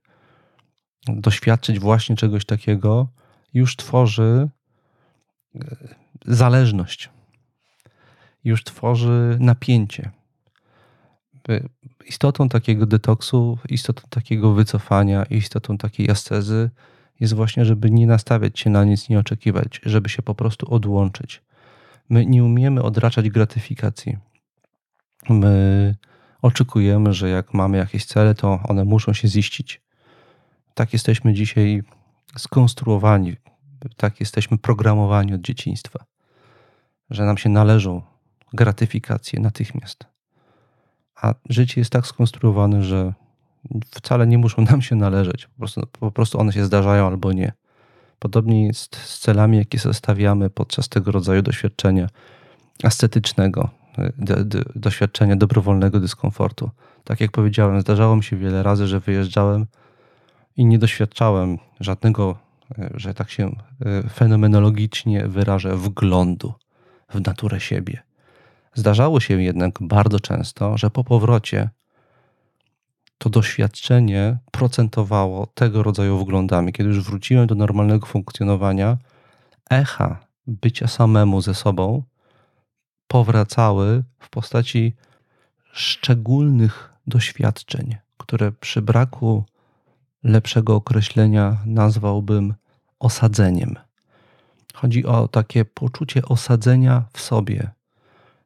doświadczyć 1.08 1.80
właśnie 1.80 2.16
czegoś 2.16 2.46
takiego, 2.46 3.08
już 3.54 3.76
tworzy 3.76 4.50
e, 5.56 5.60
zależność, 6.26 7.10
już 8.44 8.64
tworzy 8.64 9.38
napięcie. 9.40 10.12
Istotą 12.08 12.50
takiego 12.50 12.86
detoksu, 12.86 13.58
istotą 13.70 14.02
takiego 14.10 14.54
wycofania, 14.54 15.24
istotą 15.24 15.78
takiej 15.78 16.10
ascezy 16.10 16.70
jest 17.20 17.34
właśnie, 17.34 17.66
żeby 17.66 17.92
nie 17.92 18.08
nastawiać 18.08 18.60
się 18.60 18.70
na 18.70 18.84
nic, 18.84 19.10
nie 19.10 19.20
oczekiwać, 19.20 19.82
żeby 19.86 20.10
się 20.10 20.22
po 20.22 20.36
prostu 20.36 20.74
odłączyć. 20.74 21.42
My 22.10 22.26
nie 22.26 22.44
umiemy 22.44 22.84
odraczać 22.84 23.30
gratyfikacji. 23.30 24.18
My 25.30 25.96
oczekujemy, 26.42 27.14
że 27.14 27.30
jak 27.30 27.54
mamy 27.54 27.78
jakieś 27.78 28.06
cele, 28.06 28.36
to 28.36 28.60
one 28.68 28.86
muszą 28.86 29.14
się 29.14 29.28
ziścić. 29.28 29.82
Tak 30.74 30.94
jesteśmy 30.94 31.34
dzisiaj 31.34 31.84
skonstruowani, 32.38 33.36
tak 33.98 34.20
jesteśmy 34.20 34.58
programowani 34.58 35.34
od 35.34 35.42
dzieciństwa, 35.42 36.06
że 37.10 37.26
nam 37.26 37.38
się 37.38 37.50
należą 37.50 38.02
gratyfikacje 38.54 39.40
natychmiast. 39.40 40.06
A 41.16 41.34
życie 41.50 41.82
jest 41.82 41.92
tak 41.92 42.08
skonstruowane, 42.08 42.84
że 42.84 43.14
wcale 43.92 44.28
nie 44.28 44.38
muszą 44.38 44.62
nam 44.72 44.82
się 44.82 44.96
należeć. 44.96 45.48
Po 45.48 45.58
prostu, 45.58 45.82
po 46.00 46.12
prostu 46.12 46.40
one 46.40 46.54
się 46.54 46.66
zdarzają 46.66 47.08
albo 47.08 47.34
nie. 47.34 47.54
Podobnie 48.20 48.68
jest 48.68 48.96
z 48.96 49.20
celami, 49.20 49.58
jakie 49.58 49.78
zostawiamy 49.78 50.50
podczas 50.50 50.90
tego 50.90 51.12
rodzaju 51.12 51.42
doświadczenia 51.42 52.08
ascetycznego, 52.84 53.70
do, 54.18 54.46
do, 54.46 54.60
doświadczenia 54.76 55.36
dobrowolnego 55.36 56.00
dyskomfortu. 56.00 56.70
Tak 57.04 57.22
jak 57.22 57.32
powiedziałem, 57.32 57.82
zdarzało 57.82 58.16
mi 58.16 58.24
się 58.24 58.38
wiele 58.38 58.64
razy, 58.64 58.88
że 58.88 59.00
wyjeżdżałem 59.00 59.66
i 60.58 60.66
nie 60.66 60.80
doświadczałem 60.80 61.58
żadnego, 61.80 62.38
e, 62.80 62.90
że 62.94 63.14
tak 63.14 63.30
się 63.30 63.56
e, 63.86 64.10
fenomenologicznie 64.10 65.28
wyrażę, 65.28 65.76
wglądu 65.76 66.54
w 67.14 67.22
naturę 67.26 67.60
siebie. 67.60 68.04
Zdarzało 68.74 69.20
się 69.20 69.42
jednak 69.42 69.76
bardzo 69.82 70.20
często, 70.20 70.78
że 70.78 70.90
po 70.90 71.04
powrocie 71.04 71.70
to 73.20 73.30
doświadczenie 73.30 74.38
procentowało 74.52 75.46
tego 75.46 75.84
rodzaju 75.84 76.20
wglądami. 76.20 76.74
Kiedy 76.74 76.90
już 76.90 77.04
wróciłem 77.04 77.48
do 77.48 77.56
normalnego 77.56 78.06
funkcjonowania, 78.06 78.98
echa 79.70 80.20
bycia 80.48 80.88
samemu 80.88 81.42
ze 81.42 81.56
sobą 81.56 82.04
powracały 83.08 84.04
w 84.20 84.30
postaci 84.30 84.96
szczególnych 85.74 86.94
doświadczeń, 87.08 87.96
które 88.18 88.52
przy 88.52 88.82
braku 88.82 89.44
lepszego 90.24 90.76
określenia 90.76 91.58
nazwałbym 91.66 92.54
osadzeniem. 93.00 93.76
Chodzi 94.74 95.06
o 95.06 95.28
takie 95.28 95.66
poczucie 95.66 96.26
osadzenia 96.26 97.04
w 97.14 97.22
sobie, 97.22 97.70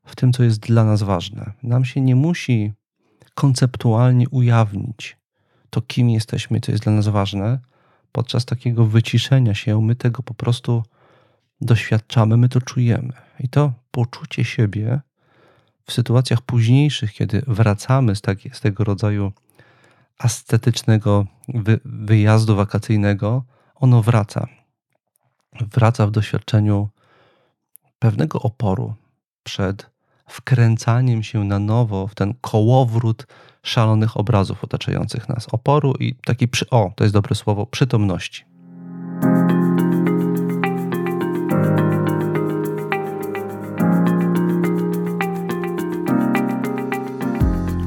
w 0.05 0.15
tym, 0.15 0.33
co 0.33 0.43
jest 0.43 0.59
dla 0.59 0.83
nas 0.83 1.03
ważne. 1.03 1.51
Nam 1.63 1.85
się 1.85 2.01
nie 2.01 2.15
musi 2.15 2.73
konceptualnie 3.33 4.29
ujawnić 4.29 5.17
to, 5.73 5.81
kim 5.81 6.09
jesteśmy, 6.09 6.59
co 6.59 6.71
jest 6.71 6.83
dla 6.83 6.93
nas 6.93 7.07
ważne, 7.07 7.59
podczas 8.11 8.45
takiego 8.45 8.85
wyciszenia 8.85 9.55
się, 9.55 9.81
my 9.81 9.95
tego 9.95 10.23
po 10.23 10.33
prostu 10.33 10.83
doświadczamy, 11.61 12.37
my 12.37 12.49
to 12.49 12.61
czujemy. 12.61 13.13
I 13.39 13.49
to 13.49 13.73
poczucie 13.91 14.43
siebie 14.43 15.01
w 15.85 15.93
sytuacjach 15.93 16.41
późniejszych, 16.41 17.13
kiedy 17.13 17.43
wracamy 17.47 18.15
z, 18.15 18.21
taki, 18.21 18.49
z 18.49 18.61
tego 18.61 18.83
rodzaju 18.83 19.31
ascetycznego 20.17 21.25
wy, 21.47 21.79
wyjazdu 21.85 22.55
wakacyjnego, 22.55 23.43
ono 23.75 24.01
wraca. 24.01 24.47
Wraca 25.61 26.07
w 26.07 26.11
doświadczeniu 26.11 26.89
pewnego 27.99 28.39
oporu 28.39 28.93
przed 29.43 29.89
wkręcaniem 30.25 31.23
się 31.23 31.43
na 31.43 31.59
nowo 31.59 32.07
w 32.07 32.15
ten 32.15 32.33
kołowrót 32.41 33.27
szalonych 33.63 34.17
obrazów 34.17 34.63
otaczających 34.63 35.29
nas, 35.29 35.47
oporu 35.51 35.93
i 35.99 36.15
takiej, 36.15 36.47
przy, 36.47 36.69
o, 36.69 36.91
to 36.95 37.03
jest 37.03 37.13
dobre 37.13 37.35
słowo, 37.35 37.65
przytomności. 37.65 38.45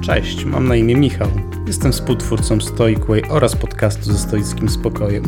Cześć, 0.06 0.44
mam 0.44 0.68
na 0.68 0.76
imię 0.76 0.96
Michał. 0.96 1.28
Jestem 1.66 1.92
współtwórcą 1.92 2.60
Stoicway 2.60 3.22
oraz 3.28 3.56
podcastu 3.56 4.04
ze 4.12 4.18
stoickim 4.18 4.68
spokojem. 4.68 5.24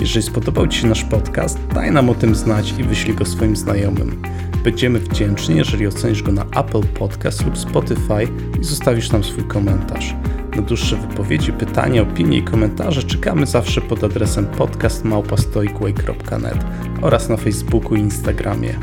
Jeżeli 0.00 0.22
spodobał 0.26 0.68
Ci 0.68 0.80
się 0.80 0.86
nasz 0.86 1.04
podcast, 1.04 1.58
daj 1.74 1.92
nam 1.92 2.10
o 2.10 2.14
tym 2.14 2.34
znać 2.34 2.74
i 2.78 2.84
wyślij 2.84 3.16
go 3.16 3.24
swoim 3.24 3.56
znajomym. 3.56 4.22
Będziemy 4.64 4.98
wdzięczni, 4.98 5.56
jeżeli 5.56 5.86
ocenisz 5.86 6.22
go 6.22 6.32
na 6.32 6.44
Apple 6.44 6.82
Podcast 6.82 7.44
lub 7.44 7.58
Spotify 7.58 8.28
i 8.60 8.64
zostawisz 8.64 9.12
nam 9.12 9.24
swój 9.24 9.44
komentarz. 9.44 10.14
Na 10.56 10.62
dłuższe 10.62 10.96
wypowiedzi, 10.96 11.52
pytania, 11.52 12.02
opinie 12.02 12.38
i 12.38 12.42
komentarze 12.42 13.02
czekamy 13.02 13.46
zawsze 13.46 13.80
pod 13.80 14.04
adresem 14.04 14.46
podcastmałpastoicway.net 14.46 16.64
oraz 17.02 17.28
na 17.28 17.36
Facebooku 17.36 17.96
i 17.96 18.00
Instagramie. 18.00 18.78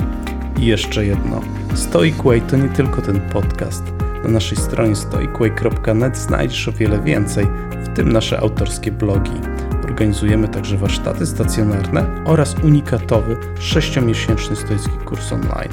I 0.59 0.65
jeszcze 0.65 1.05
jedno. 1.05 1.41
Stoicway 1.73 2.41
to 2.41 2.57
nie 2.57 2.69
tylko 2.69 3.01
ten 3.01 3.21
podcast. 3.21 3.83
Na 4.23 4.29
naszej 4.29 4.57
stronie 4.57 4.95
stoicway.net 4.95 6.17
znajdziesz 6.17 6.67
o 6.67 6.71
wiele 6.71 6.99
więcej, 6.99 7.47
w 7.83 7.95
tym 7.95 8.11
nasze 8.11 8.39
autorskie 8.39 8.91
blogi. 8.91 9.60
Organizujemy 9.91 10.47
także 10.47 10.77
warsztaty 10.77 11.25
stacjonarne 11.25 12.23
oraz 12.25 12.55
unikatowy 12.63 13.35
6-miesięczny 13.55 14.55
stoicki 14.55 14.97
kurs 15.05 15.33
online. 15.33 15.71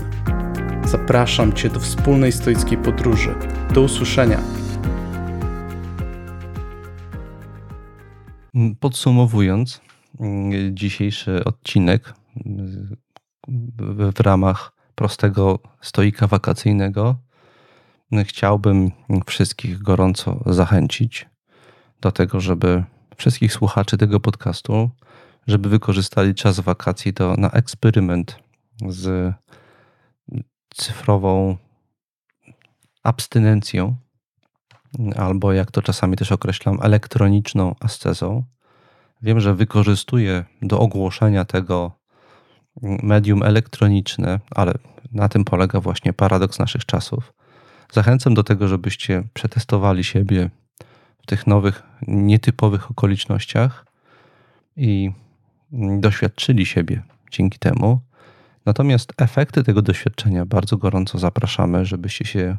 Zapraszam 0.84 1.52
Cię 1.52 1.68
do 1.68 1.80
wspólnej 1.80 2.32
stoickiej 2.32 2.78
podróży. 2.78 3.34
Do 3.74 3.82
usłyszenia. 3.82 4.38
Podsumowując 8.80 9.80
dzisiejszy 10.70 11.44
odcinek 11.44 12.14
w 13.78 14.20
ramach 14.20 14.72
prostego 14.94 15.58
stoika 15.80 16.26
wakacyjnego, 16.26 17.16
chciałbym 18.24 18.90
wszystkich 19.26 19.78
gorąco 19.82 20.40
zachęcić 20.46 21.28
do 22.00 22.12
tego, 22.12 22.40
żeby 22.40 22.84
wszystkich 23.18 23.52
słuchaczy 23.52 23.98
tego 23.98 24.20
podcastu, 24.20 24.90
żeby 25.46 25.68
wykorzystali 25.68 26.34
czas 26.34 26.60
wakacji 26.60 27.14
to 27.14 27.34
na 27.38 27.50
eksperyment 27.50 28.36
z 28.88 29.34
cyfrową 30.74 31.56
abstynencją, 33.02 33.96
albo 35.16 35.52
jak 35.52 35.70
to 35.70 35.82
czasami 35.82 36.16
też 36.16 36.32
określam, 36.32 36.78
elektroniczną 36.82 37.74
ascezą. 37.80 38.44
Wiem, 39.22 39.40
że 39.40 39.54
wykorzystuję 39.54 40.44
do 40.62 40.78
ogłoszenia 40.78 41.44
tego 41.44 41.92
medium 42.82 43.42
elektroniczne, 43.42 44.40
ale 44.50 44.74
na 45.12 45.28
tym 45.28 45.44
polega 45.44 45.80
właśnie 45.80 46.12
paradoks 46.12 46.58
naszych 46.58 46.86
czasów. 46.86 47.32
Zachęcam 47.92 48.34
do 48.34 48.44
tego, 48.44 48.68
żebyście 48.68 49.22
przetestowali 49.34 50.04
siebie 50.04 50.50
tych 51.28 51.46
nowych, 51.46 51.82
nietypowych 52.06 52.90
okolicznościach 52.90 53.86
i 54.76 55.10
doświadczyli 56.00 56.66
siebie 56.66 57.02
dzięki 57.30 57.58
temu. 57.58 58.00
Natomiast 58.66 59.12
efekty 59.16 59.64
tego 59.64 59.82
doświadczenia 59.82 60.46
bardzo 60.46 60.76
gorąco 60.76 61.18
zapraszamy, 61.18 61.84
żebyście 61.84 62.24
się 62.24 62.56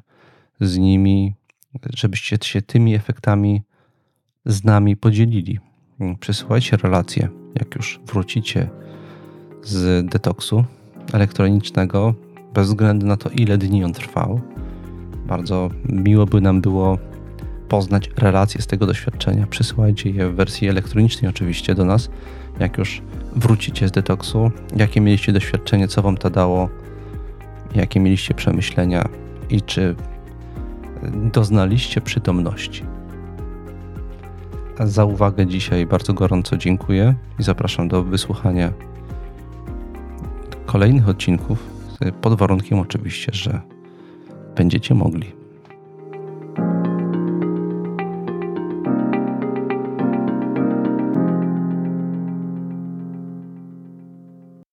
z 0.61 0.77
nimi, 0.77 1.35
żebyście 1.95 2.37
się 2.41 2.61
tymi 2.61 2.95
efektami 2.95 3.61
z 4.45 4.63
nami 4.63 4.97
podzielili. 4.97 5.59
Przesyłajcie 6.19 6.77
relacje, 6.77 7.29
jak 7.55 7.75
już 7.75 7.99
wrócicie 8.05 8.69
z 9.63 10.05
detoksu 10.09 10.65
elektronicznego, 11.13 12.13
bez 12.53 12.67
względu 12.67 13.05
na 13.05 13.17
to, 13.17 13.29
ile 13.29 13.57
dni 13.57 13.83
on 13.83 13.93
trwał. 13.93 14.41
Bardzo 15.27 15.69
miło 15.85 16.25
by 16.25 16.41
nam 16.41 16.61
było 16.61 16.97
poznać 17.69 18.09
relacje 18.17 18.61
z 18.61 18.67
tego 18.67 18.85
doświadczenia. 18.85 19.47
Przysyłajcie 19.47 20.09
je 20.09 20.29
w 20.29 20.35
wersji 20.35 20.67
elektronicznej 20.67 21.29
oczywiście 21.29 21.75
do 21.75 21.85
nas, 21.85 22.09
jak 22.59 22.77
już 22.77 23.01
wrócicie 23.35 23.87
z 23.87 23.91
detoksu. 23.91 24.51
Jakie 24.75 25.01
mieliście 25.01 25.33
doświadczenie, 25.33 25.87
co 25.87 26.01
wam 26.01 26.17
to 26.17 26.29
dało, 26.29 26.69
jakie 27.75 27.99
mieliście 27.99 28.33
przemyślenia 28.33 29.09
i 29.49 29.61
czy 29.61 29.95
doznaliście 31.33 32.01
przytomności. 32.01 32.83
Za 34.79 35.05
uwagę 35.05 35.47
dzisiaj 35.47 35.85
bardzo 35.85 36.13
gorąco 36.13 36.57
dziękuję 36.57 37.15
i 37.39 37.43
zapraszam 37.43 37.87
do 37.87 38.03
wysłuchania 38.03 38.73
kolejnych 40.65 41.09
odcinków, 41.09 41.63
pod 42.21 42.37
warunkiem 42.37 42.79
oczywiście, 42.79 43.31
że 43.33 43.61
będziecie 44.55 44.95
mogli. 44.95 45.38